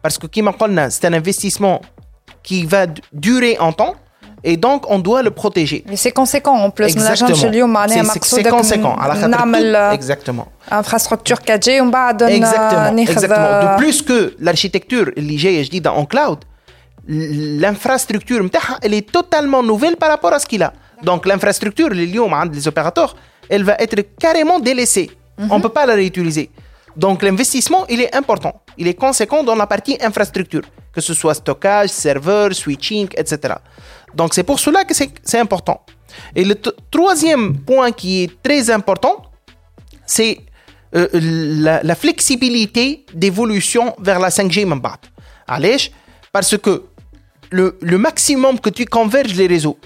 [0.02, 0.26] parce que
[0.90, 1.80] c'est un investissement
[2.42, 3.94] qui va durer en temps.
[4.44, 5.82] Et donc, on doit le protéger.
[5.88, 6.84] Mais c'est conséquent en plus.
[6.84, 7.34] Exactement.
[8.22, 8.96] C'est conséquent.
[9.92, 10.46] Exactement.
[10.70, 12.96] Infrastructure 4G, on va donner Exactement.
[12.96, 13.72] Exactement.
[13.72, 16.38] De plus que l'architecture, l'IG, je dis, en cloud,
[17.08, 18.44] l'infrastructure
[18.82, 20.72] elle est totalement nouvelle par rapport à ce qu'il a.
[21.02, 23.16] Donc l'infrastructure, les lions les opérateurs,
[23.48, 25.10] elle va être carrément délaissée.
[25.38, 25.52] Mhm.
[25.52, 26.50] On ne peut pas la réutiliser.
[26.96, 28.62] Donc l'investissement, il est important.
[28.78, 33.54] Il est conséquent dans la partie infrastructure, que ce soit stockage, serveur, switching, etc.
[34.14, 35.82] Donc c'est pour cela que c'est important.
[36.34, 36.54] Et le
[36.90, 39.26] troisième point qui est très important,
[40.06, 40.38] c'est
[40.94, 44.98] euh, la, flexibilité d'évolution vers la 5G Mambat.
[45.46, 45.76] Allez,
[46.32, 46.84] parce que
[47.50, 49.78] le, maximum que tu converges les réseaux,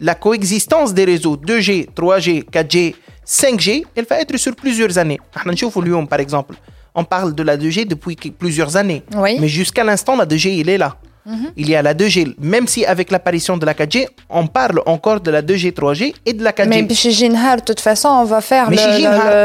[0.00, 2.94] la coexistence des réseaux 2G, 3G, 4G,
[3.26, 5.20] 5G, elle va être sur plusieurs années.
[5.32, 6.54] Par exemple,
[6.94, 9.02] on parle de la 2G depuis plusieurs années.
[9.40, 10.96] Mais jusqu'à l'instant, la 2G, il est là.
[11.26, 11.52] Mhm.
[11.56, 15.20] Il y a la 2G, même si avec l'apparition de la 4G, on parle encore
[15.20, 16.68] de la 2G, 3G et de la 4G.
[16.68, 18.76] Mais chez de toute façon, on va faire le,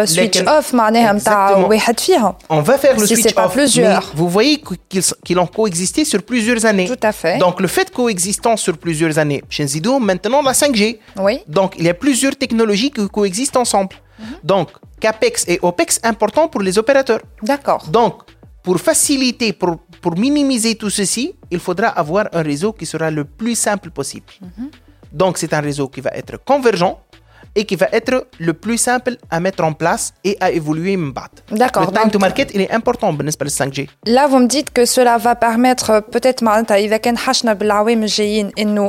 [0.05, 0.73] switch off,
[2.49, 3.53] On va faire le switch off.
[3.53, 4.11] Plusieurs.
[4.15, 4.61] vous voyez
[5.23, 6.85] qu'ils ont coexisté sur plusieurs années.
[6.87, 7.37] Tout à fait.
[7.39, 10.99] Donc le fait de coexistence sur plusieurs années, chez Zido, maintenant la 5G.
[11.19, 11.39] Oui.
[11.47, 13.95] Donc il y a plusieurs technologies qui coexistent ensemble.
[14.19, 14.25] Mhm.
[14.43, 14.69] Donc
[14.99, 17.21] CAPEX et OPEX importants pour les opérateurs.
[17.41, 17.85] D'accord.
[17.89, 18.21] Donc
[18.63, 23.25] pour faciliter, pour, pour, minimiser tout ceci, il faudra avoir un réseau qui sera le
[23.25, 24.25] plus simple possible.
[24.41, 24.69] Mhm.
[25.11, 27.01] Donc c'est un réseau qui va être convergent,
[27.55, 30.95] et qui va être le plus simple à mettre en place et à évoluer
[31.51, 31.83] D'accord.
[31.83, 33.89] Le time donc, to market, il est important pour le 5G.
[34.05, 36.43] Là, vous me dites que cela va permettre euh, peut-être,
[36.79, 36.91] il
[37.47, 37.57] euh,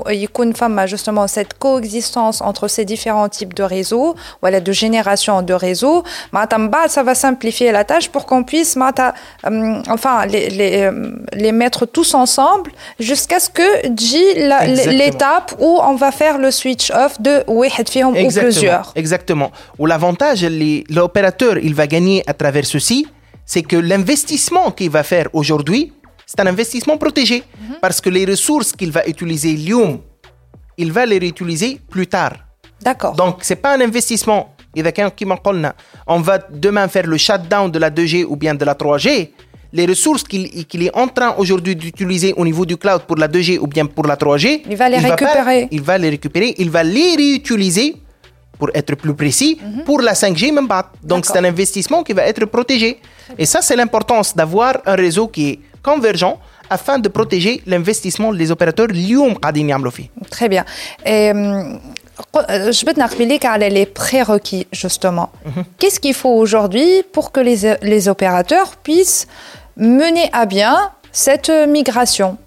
[0.07, 6.05] euh, justement cette coexistence entre ces différents types de réseaux, voilà, de générations de réseaux.
[6.89, 8.77] Ça va simplifier la tâche pour qu'on puisse
[9.89, 10.91] enfin, les, les,
[11.33, 13.63] les mettre tous ensemble jusqu'à ce que
[13.97, 14.35] G
[14.91, 17.65] l'étape où on va faire le switch off de ou
[18.33, 18.52] plusieurs.
[18.95, 19.51] Exactement.
[19.79, 20.45] Ou l'avantage,
[20.91, 23.07] l'opérateur, il va gagner à travers ceci,
[23.45, 25.93] c'est que l'investissement qu'il va faire aujourd'hui,
[26.27, 27.43] c'est un investissement protégé.
[27.43, 27.77] Mhm.
[27.81, 29.99] Parce que les ressources qu'il va utiliser, Lium,
[30.77, 32.33] il va les réutiliser plus tard.
[32.81, 33.15] D'accord.
[33.15, 34.55] Donc, ce n'est pas un investissement.
[36.07, 39.31] On va demain faire le shutdown de la 2G ou bien de la 3G.
[39.75, 43.59] Les ressources qu'il est en train aujourd'hui d'utiliser au niveau du cloud pour la 2G
[43.59, 45.69] ou bien pour la 3G, il va les récupérer.
[45.71, 47.97] il va les récupérer, il va les réutiliser
[48.63, 49.83] pour être plus précis, mhm.
[49.83, 50.93] pour la 5G même pas.
[51.03, 52.91] Donc c'est un investissement qui va être protégé.
[53.37, 56.39] Et ça, c'est l'importance d'avoir un réseau qui est convergent
[56.71, 58.87] afin de protéger l'investissement des opérateurs
[60.31, 60.65] Très bien.
[61.05, 61.35] Et, euh,
[62.37, 65.29] euh, je vais te rappeler les prérequis, justement.
[65.45, 65.65] Mhm.
[65.79, 69.27] Qu'est-ce qu'il faut aujourd'hui pour que les, les opérateurs puissent
[69.77, 70.77] mener à bien
[71.11, 72.39] cette migration?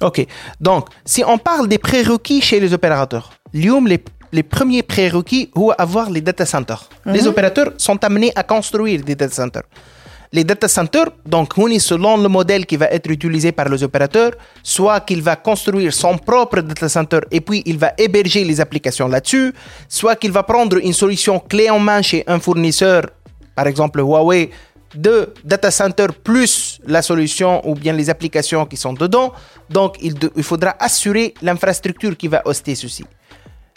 [0.00, 0.26] Ok,
[0.60, 3.98] donc si on parle des prérequis chez les opérateurs, Lyon, les
[4.36, 6.84] les premiers prérequis, ou avoir les data centers.
[7.16, 7.28] Les Mhm.
[7.32, 9.66] opérateurs sont amenés à construire des data centers.
[10.36, 13.80] Les data centers, donc, on est selon le modèle qui va être utilisé par les
[13.88, 14.32] opérateurs,
[14.74, 19.06] soit qu'il va construire son propre data center et puis il va héberger les applications
[19.14, 19.52] là-dessus,
[19.98, 23.02] soit qu'il va prendre une solution clé en main chez un fournisseur,
[23.54, 24.50] par exemple Huawei,
[25.06, 29.28] de data center plus la solution ou bien les applications qui sont dedans.
[29.70, 33.04] Donc, il, de- il faudra assurer l'infrastructure qui va hoster ceci.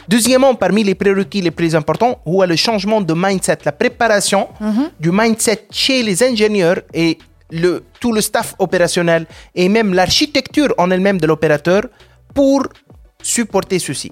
[0.08, 4.48] Deuxièmement, parmi les prérequis les plus importants, ou le changement de mindset, la préparation
[4.98, 7.18] du mindset chez les ingénieurs et
[7.50, 11.82] le, tout le staff opérationnel et même l'architecture en elle-même de l'opérateur
[12.34, 12.66] pour
[13.22, 14.10] supporter ceci.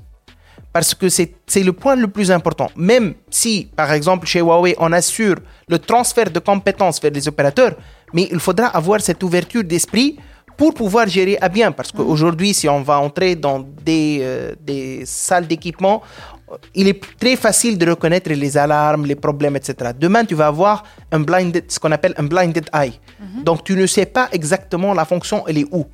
[0.73, 2.71] Parce que c'est c'est le point le plus important.
[2.77, 5.37] Même si, par exemple, chez Huawei, on assure
[5.69, 7.75] le transfert de compétences vers les opérateurs,
[8.13, 10.19] mais il faudra avoir cette ouverture d'esprit
[10.57, 11.73] pour pouvoir gérer à bien.
[11.73, 16.03] Parce qu'aujourd'hui, si on va entrer dans des, euh, des salles d'équipement,
[16.51, 19.91] euh, il est très facile de reconnaître les alarmes, les problèmes, etc.
[19.99, 22.99] Demain, tu vas avoir un blinded, ce qu'on appelle un blinded eye.
[23.45, 25.87] Donc, tu ne sais pas exactement la fonction, elle est où.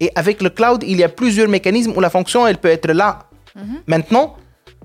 [0.00, 2.90] Et avec le cloud, il y a plusieurs mécanismes où la fonction, elle peut être
[2.90, 3.26] là
[3.86, 4.36] maintenant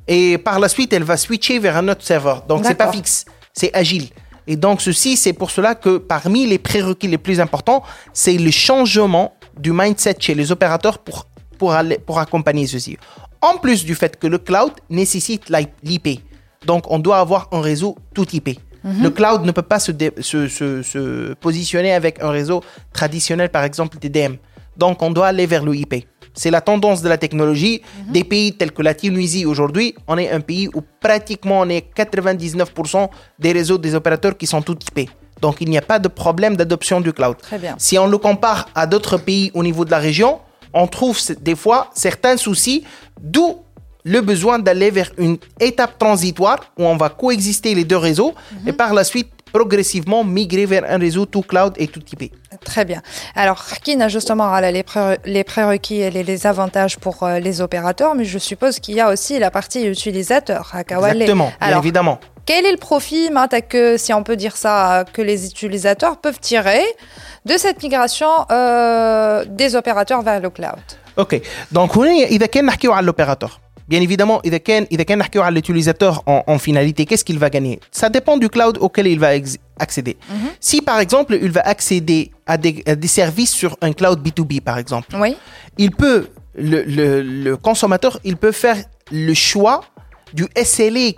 [0.07, 2.43] et par la suite, elle va switcher vers un autre serveur.
[2.43, 4.09] Donc, c'est pas fixe, c'est agile.
[4.47, 7.83] Et donc, ceci, c'est pour cela que parmi les prérequis les plus importants,
[8.13, 11.27] c'est le changement du mindset chez les opérateurs pour,
[11.57, 12.97] pour, aller, pour accompagner ceci.
[13.41, 15.49] En plus du fait que le cloud nécessite
[15.83, 16.21] l'IP.
[16.65, 18.59] Donc, on doit avoir un réseau tout IP.
[19.01, 19.91] Le cloud ne peut pas se,
[20.21, 22.61] se, se- se positionner avec un réseau
[22.93, 24.35] traditionnel, par exemple TDM.
[24.77, 26.05] Donc, on doit aller vers le IP.
[26.35, 27.81] C'est la tendance de la technologie.
[28.09, 31.85] Des pays tels que la Tunisie aujourd'hui, on est un pays où pratiquement on est
[31.95, 33.09] 99%
[33.39, 35.09] des réseaux des opérateurs qui sont tout IP.
[35.41, 37.37] Donc, il n'y a pas de problème d'adoption du cloud.
[37.37, 37.75] Très bien.
[37.77, 40.39] Si on le compare à d'autres pays au niveau de la région,
[40.73, 42.83] on trouve des fois certains soucis,
[43.21, 43.57] d'où
[44.03, 48.71] le besoin d'aller vers une étape transitoire où on va coexister les deux réseaux et
[48.71, 52.33] par la suite progressivement migrer vers un réseau tout cloud et tout IP.
[52.65, 53.01] Très bien.
[53.35, 54.83] Alors, qui a justement les,
[55.25, 59.09] les prérequis et les, avantages pour euh, les opérateurs, mais je suppose qu'il y a
[59.09, 60.73] aussi la partie utilisateur.
[60.77, 62.19] Exactement, Alors, évidemment.
[62.45, 63.29] Quel est le profit,
[63.69, 66.83] que, si on peut dire ça, que les utilisateurs peuvent tirer
[67.45, 70.85] de cette migration euh, des opérateurs vers le cloud?
[71.15, 71.41] Ok.
[71.71, 73.61] Donc, on est, il y a l'opérateur?
[73.87, 77.79] Bien évidemment, il y a l'utilisateur en, finalité, qu'est-ce qu'il va gagner?
[77.91, 79.29] Ça dépend du cloud auquel il va
[79.79, 80.13] accéder.
[80.13, 80.49] Mm-hmm.
[80.59, 85.15] Si par exemple, il va accéder à des, services sur un cloud B2B par exemple,
[85.19, 85.37] oui.
[85.77, 86.83] il peut, le,
[87.21, 88.77] le, consommateur, il peut faire
[89.11, 89.81] le choix
[90.33, 91.11] du SLA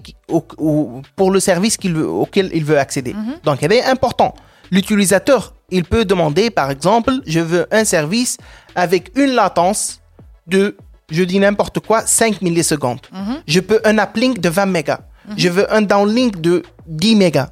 [1.15, 3.13] pour le service veut, auquel il veut accéder.
[3.13, 3.43] Mm-hmm.
[3.43, 4.33] Donc, il est important.
[4.71, 8.37] L'utilisateur, il peut demander par exemple, je veux un service
[8.75, 10.01] avec une latence
[10.47, 10.75] de
[11.09, 12.99] je dis n'importe quoi, 5 millisecondes.
[13.47, 14.99] Je peux un uplink de 20 mégas.
[15.35, 17.49] Je veux un downlink de 10 mégas,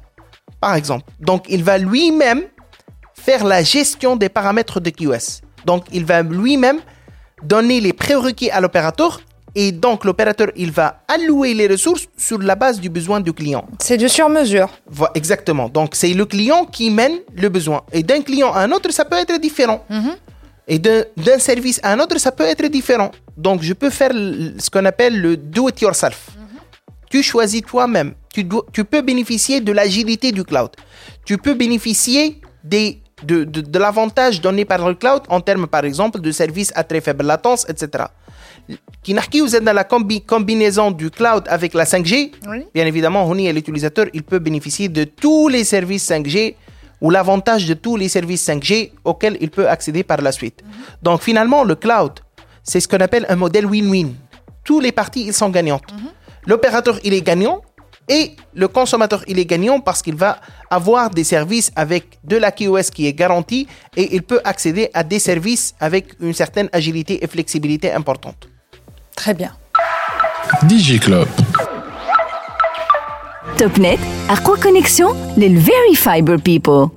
[0.60, 1.04] par exemple.
[1.20, 2.42] Donc, il va lui-même
[3.14, 5.42] faire la gestion des paramètres de QoS.
[5.66, 6.78] Donc, il va lui-même
[7.42, 9.20] donner les prérequis à l'opérateur
[9.54, 13.66] et donc l'opérateur, il va allouer les ressources sur la base du besoin du client.
[13.80, 14.68] C'est du sur-mesure.
[15.14, 15.70] Exactement.
[15.70, 17.80] Donc, c'est le client qui mène le besoin.
[17.90, 19.82] Et d'un client à un autre, ça peut être différent.
[20.68, 23.12] Et d'un service à un autre, ça peut être différent.
[23.36, 26.30] Donc, je peux faire ce qu'on appelle le do-it-yourself.
[27.08, 28.14] Tu choisis toi-même.
[28.34, 30.70] Tu, dois- tu peux bénéficier de l'agilité du cloud.
[31.24, 35.84] Tu peux bénéficier des, de, de, de l'avantage donné par le cloud en termes, par
[35.84, 38.04] exemple, de services à très faible latence, etc.
[39.04, 42.64] Qui vous êtes dans la combi- combinaison du cloud avec la 5G, Oui.
[42.74, 46.56] bien évidemment, Honi, l'utilisateur, il peut bénéficier de tous les services 5G
[47.00, 50.62] ou l'avantage de tous les services 5G auxquels il peut accéder par la suite.
[51.02, 52.12] Donc finalement, le cloud,
[52.62, 54.14] c'est ce qu'on appelle un modèle win-win.
[54.64, 55.84] Tous les parties, ils sont gagnantes.
[56.46, 57.60] L'opérateur, il est gagnant
[58.08, 60.38] et le consommateur, il est gagnant parce qu'il va
[60.70, 63.66] avoir des services avec de la QoS qui est garantie
[63.96, 68.48] et il peut accéder à des services avec une certaine agilité et flexibilité importante.
[69.16, 69.52] Très bien.
[70.62, 71.28] DigiClub.
[73.58, 73.98] Topnet,
[74.28, 76.88] Arqua Connexion, les Very Fiber People.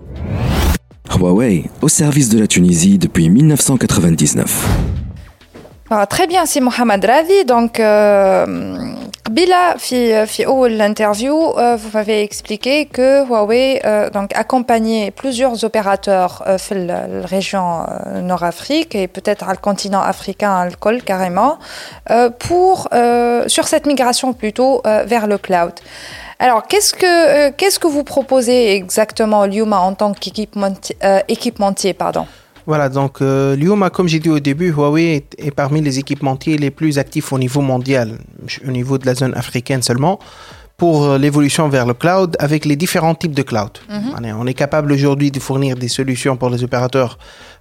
[1.17, 4.67] Huawei, au service de la Tunisie depuis 1999.
[5.89, 7.45] Ah, très bien, c'est Mohamed Ravi.
[7.45, 8.45] Donc, euh,
[9.29, 16.57] Bila, dans l'interview, euh, vous m'avez expliqué que Huawei euh, donc accompagnait plusieurs opérateurs euh,
[16.57, 17.85] dans la région
[18.21, 21.59] Nord-Afrique et peut-être le continent africain, le carrément,
[22.39, 22.89] pour,
[23.47, 25.73] sur cette migration plutôt vers le cloud.
[26.41, 32.25] Alors, qu'est-ce que qu'est-ce que vous proposez exactement Lyuma en tant qu'équipementier, pardon?
[32.65, 36.71] Voilà, donc euh, Lyuma, comme j'ai dit au début, Huawei est, parmi les équipementiers les
[36.71, 38.19] plus actifs au niveau mondial,
[38.65, 40.19] au niveau de la zone africaine seulement,
[40.77, 43.71] pour euh, l'évolution vers le cloud avec les différents types de cloud.
[43.89, 44.35] Mhm.
[44.39, 47.17] On est capable aujourd'hui de fournir des solutions pour les opérateurs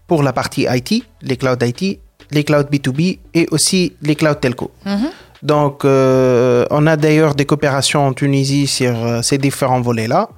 [0.07, 2.01] pour la partie IT, les clouds IT,
[2.31, 4.71] les clouds B2B et aussi les clouds telco.
[4.85, 5.09] Mhm.
[5.43, 10.29] Donc, euh, on a d'ailleurs des coopérations en Tunisie sur ces différents volets-là.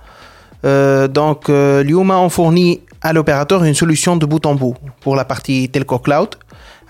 [1.08, 5.68] donc, Lyuma, on fournit à l'opérateur une solution de bout en bout pour la partie
[5.68, 6.36] telco cloud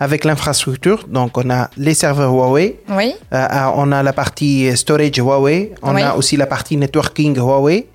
[0.00, 1.04] avec l'infrastructure.
[1.06, 2.80] Donc, on a les serveurs Huawei.
[2.88, 3.14] Oui.
[3.32, 3.46] Euh,
[3.76, 5.74] on a la partie storage Huawei.
[5.82, 7.86] On a aussi la partie networking Huawei.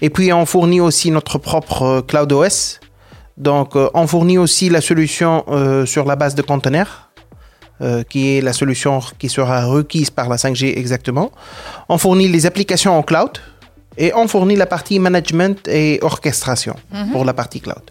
[0.00, 2.80] Et puis, on fournit aussi notre propre euh, Cloud OS.
[3.36, 5.44] Donc, euh, on fournit aussi la solution
[5.86, 7.09] sur la base de conteneurs.
[8.10, 11.32] Qui est la solution qui sera requise par la 5G exactement.
[11.88, 13.38] On fournit les applications en cloud,
[13.96, 17.12] et on fournit la partie management et orchestration mhm.
[17.12, 17.82] pour la partie cloud.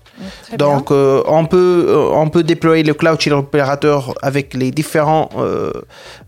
[0.58, 5.30] Donc, euh, on, peut, euh, on peut déployer le cloud chez l'opérateur avec les différents
[5.38, 5.72] euh,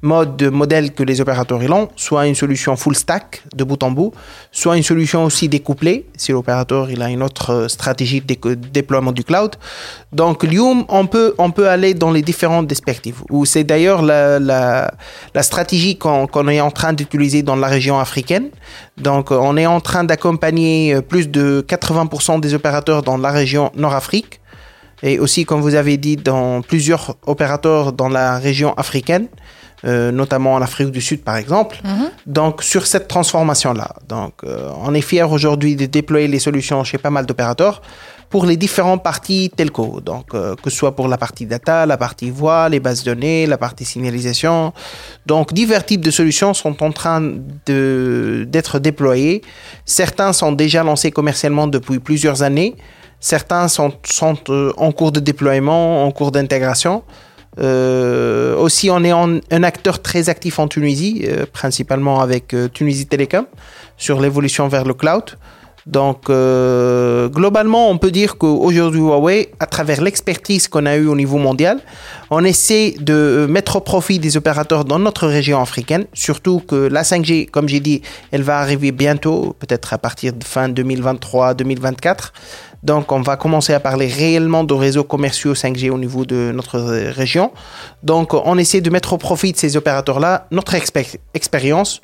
[0.01, 3.91] modes de modèles que les opérateurs ont, soit une solution full stack de bout en
[3.91, 4.13] bout,
[4.51, 9.55] soit une solution aussi découplée si l'opérateur a une autre stratégie de déploiement du cloud.
[10.11, 13.23] Donc, Lium, on peut, on peut aller dans les différentes perspectives.
[13.45, 18.49] C'est d'ailleurs la, la, stratégie qu'on est en train d'utiliser dans la région africaine.
[19.01, 24.41] Donc, on est en train d'accompagner plus de 80% des opérateurs dans la région Nord-Afrique
[25.03, 29.27] et aussi, comme vous avez dit, dans plusieurs opérateurs dans la région africaine,
[29.85, 31.79] euh, notamment en Afrique du Sud par exemple.
[31.83, 32.11] Mhm.
[32.27, 36.99] Donc sur cette transformation-là, donc euh, on est fier aujourd'hui de déployer les solutions chez
[36.99, 37.81] pas mal d'opérateurs
[38.31, 39.99] pour les différentes parties telco.
[40.01, 43.13] Donc euh, que ce soit pour la partie data, la partie voix, les bases de
[43.13, 44.73] données, la partie signalisation.
[45.25, 47.21] Donc divers types de solutions sont en train
[47.65, 49.41] d'être déployés.
[49.85, 52.75] Certains sont déjà lancés commercialement depuis plusieurs années.
[53.21, 57.03] Certains sont, sont euh, en cours de déploiement, en cours d'intégration.
[57.59, 63.45] Euh, aussi, on est un acteur très actif en Tunisie, euh, principalement avec Tunisie Telecom,
[63.97, 65.37] sur l'évolution vers le cloud.
[65.85, 71.37] Donc, globalement, on peut dire qu'aujourd'hui, Huawei, à travers l'expertise qu'on a eue au niveau
[71.37, 71.79] mondial,
[72.29, 77.03] on essaie de mettre au profit des opérateurs dans notre région africaine, surtout que la
[77.03, 78.01] 5G, comme j'ai dit,
[78.31, 82.31] elle va arriver bientôt, peut-être à partir de fin 2023-2024.
[82.83, 86.79] Donc, on va commencer à parler réellement de réseaux commerciaux 5G au niveau de notre
[86.79, 87.51] région.
[88.01, 92.01] Donc, on essaie de mettre au profit de ces opérateurs-là notre expérience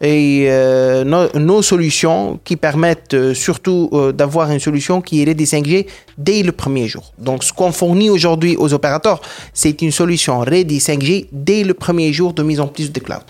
[0.00, 5.46] et euh, nos, solutions qui permettent euh, surtout euh, d'avoir une solution qui est des
[5.46, 5.86] 5G
[6.18, 7.12] dès le premier jour.
[7.18, 9.20] Donc, ce qu'on fournit aujourd'hui aux opérateurs,
[9.54, 13.22] c'est une solution Ready 5G dès le premier jour de mise en place de cloud.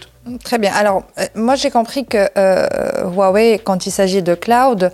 [0.42, 0.72] Très bien.
[0.74, 1.04] Alors,
[1.36, 2.26] moi, j'ai compris que
[3.04, 4.90] Huawei, quand il s'agit de cloud,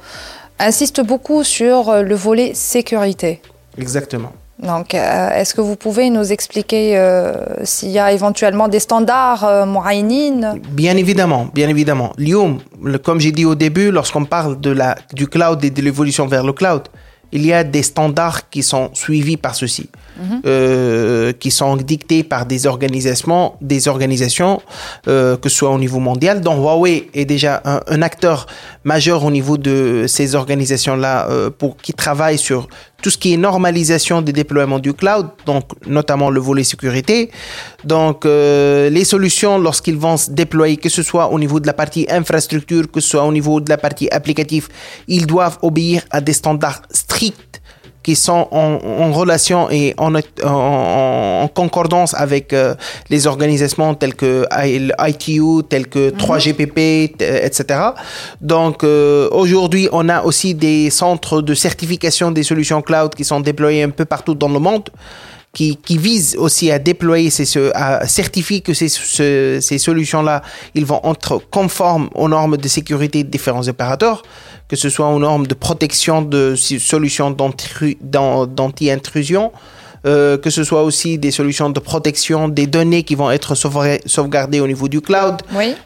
[0.59, 3.41] insiste beaucoup sur euh, le volet sécurité.
[3.79, 4.33] Exactement.
[4.63, 7.33] Donc, euh, est-ce que vous pouvez nous expliquer euh,
[7.65, 9.67] s'il y a éventuellement des standards euh,
[10.71, 12.13] Bien évidemment, bien évidemment.
[12.17, 12.59] Lium,
[13.03, 16.45] comme j'ai dit au début, lorsqu'on parle de la, du cloud et de l'évolution vers
[16.45, 16.83] le cloud,
[17.33, 19.89] il y a des standards qui sont suivis par ceci,
[20.20, 20.43] mhm.
[20.45, 24.61] euh, qui sont dictés par des organisations, des organisations
[25.09, 26.43] euh, que ce soit au niveau mondial.
[26.43, 28.47] Donc Huawei est déjà un, acteur
[28.85, 32.68] majeur au niveau de ces organisations-là euh, pour qui travaillent sur
[33.03, 37.31] tout ce qui est normalisation des déploiements du cloud, donc notamment le volet sécurité.
[37.85, 41.73] Donc euh, les solutions lorsqu'ils vont se déployer, que ce soit au niveau de la
[41.73, 44.69] partie infrastructure, que ce soit au niveau de la partie applicative,
[45.09, 47.62] ils doivent obéir à des standards stricts
[48.03, 52.75] qui sont en, relation et en, en, concordance avec euh,
[53.11, 54.47] les organisations telles que
[55.09, 57.47] ITU, telles que 3GPP, mhm.
[57.47, 57.81] etc.
[58.41, 63.41] Donc euh, aujourd'hui, on a aussi des centres de certification des solutions cloud qui sont
[63.41, 64.89] déployés un peu partout dans le monde.
[65.55, 67.45] Qui, qui visent aussi à déployer, ces,
[67.75, 70.41] à certifier que ces, ces solutions-là,
[70.75, 74.23] ils vont être conformes aux normes de sécurité de différents opérateurs
[74.73, 79.53] que ce soit aux normes de protection de solutions d'anti-intrusion,
[80.05, 84.61] euh, que ce soit aussi des solutions de protection des données qui vont être sauvegardées
[84.61, 85.37] au niveau du cloud,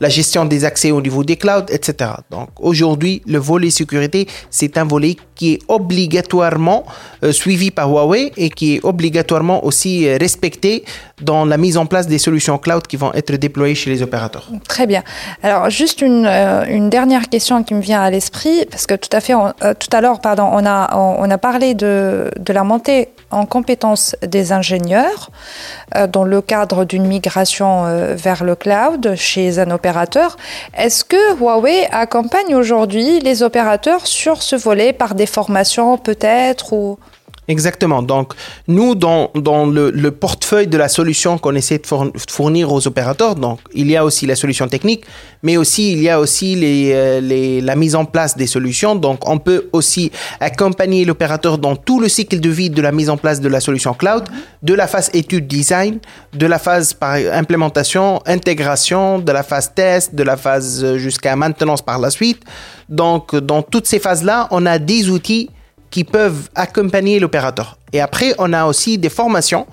[0.01, 2.11] la gestion des accès au niveau des clouds, etc.
[2.31, 6.85] Donc aujourd'hui, le volet sécurité, c'est un volet qui est obligatoirement
[7.23, 10.85] euh, suivi par Huawei et qui est obligatoirement aussi euh, respecté
[11.21, 14.49] dans la mise en place des solutions cloud qui vont être déployées chez les opérateurs.
[14.67, 15.03] Très bien.
[15.43, 19.21] Alors juste une, une dernière question qui me vient à l'esprit, parce que tout à
[19.21, 23.45] fait, tout à l'heure, pardon, on a, on a parlé de, de la montée en
[23.47, 25.31] compétences des ingénieurs
[25.97, 30.37] euh, dans le cadre d'une migration euh, vers le cloud chez un opérateur.
[30.77, 36.99] Est-ce que Huawei accompagne aujourd'hui les opérateurs sur ce volet par des formations peut-être ou
[37.49, 38.03] Exactement.
[38.03, 38.33] Donc,
[38.67, 41.87] nous, dans, dans le, le, portefeuille de la solution qu'on essaie de
[42.29, 45.05] fournir aux opérateurs, donc, il y a aussi la solution technique,
[45.45, 48.97] mais aussi, il y a aussi les, euh, les, la mise en place des solutions.
[48.97, 53.11] Donc, on peut aussi accompagner l'opérateur dans tout le cycle de vie de la mise
[53.11, 54.25] en place de la solution cloud,
[54.63, 56.01] de la phase étude design,
[56.33, 61.37] de la phase par implémentation, intégration, de la phase test, de la phase euh, jusqu'à
[61.37, 62.43] maintenance par la suite.
[62.89, 65.51] Donc, dans toutes ces phases-là, on a des outils
[65.91, 67.79] qui peuvent accompagner l'opérateur.
[67.93, 69.67] Et après, on a aussi des formations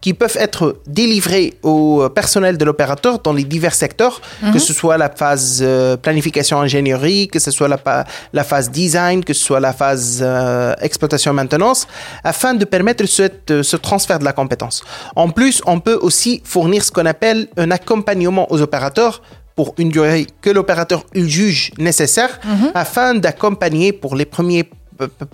[0.00, 4.58] qui peuvent être délivrées au personnel de l'opérateur dans les divers secteurs, que mhm.
[4.58, 9.34] ce soit la phase euh, planification ingénierie, que ce soit la, la, phase design, que
[9.34, 11.86] ce soit la phase euh, exploitation maintenance,
[12.24, 14.82] afin de permettre cette, ce transfert de la compétence.
[15.16, 19.20] En plus, on peut aussi fournir ce qu'on appelle un accompagnement aux opérateurs
[19.54, 22.70] pour une durée que l'opérateur juge nécessaire, mhm.
[22.74, 24.64] afin d'accompagner pour les premiers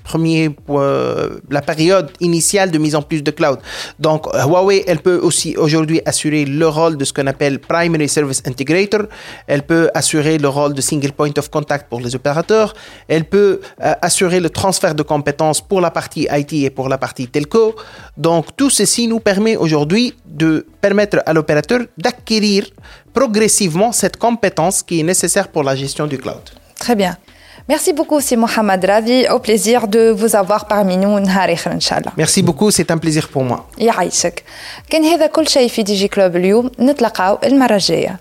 [0.04, 0.54] premier,
[1.50, 3.58] la période initiale de mise en place de cloud.
[3.98, 8.42] Donc, Huawei, elle peut aussi aujourd'hui assurer le rôle de ce qu'on appelle Primary Service
[8.46, 9.02] Integrator.
[9.46, 12.74] Elle peut assurer le rôle de Single Point of Contact pour les opérateurs.
[13.08, 16.98] Elle peut euh, assurer le transfert de compétences pour la partie IT et pour la
[16.98, 17.74] partie telco.
[18.16, 22.66] Donc, tout ceci nous permet aujourd'hui de permettre à l'opérateur d'acquérir
[23.12, 26.42] progressivement cette compétence qui est nécessaire pour la gestion du cloud.
[26.78, 27.16] Très bien.
[27.69, 29.27] Merci beaucoup, c'est Mohamed Ravi.
[29.29, 32.11] Au plaisir de vous avoir parmi nous Inch'Allah.
[32.17, 33.67] Merci beaucoup, c'est un plaisir pour moi.
[33.77, 34.43] يعيشك.
[34.89, 38.19] كان هذا كل شيء في دي جي كلوب اليوم نتلقاو المرة الجاية.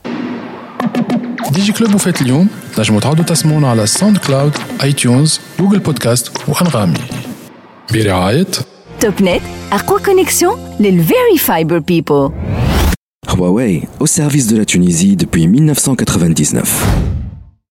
[1.50, 6.30] دي جي كلوب وفات اليوم نجموا تعودوا تسمعونا على ساوند كلاود اي تيونز جوجل بودكاست
[6.48, 6.98] وانغامي
[7.92, 8.46] برعاية
[9.00, 12.30] توب نت أقوى كونيكسيون للفيري فايبر بيبل
[13.28, 17.13] Huawei, au service de la Tunisie depuis 1999.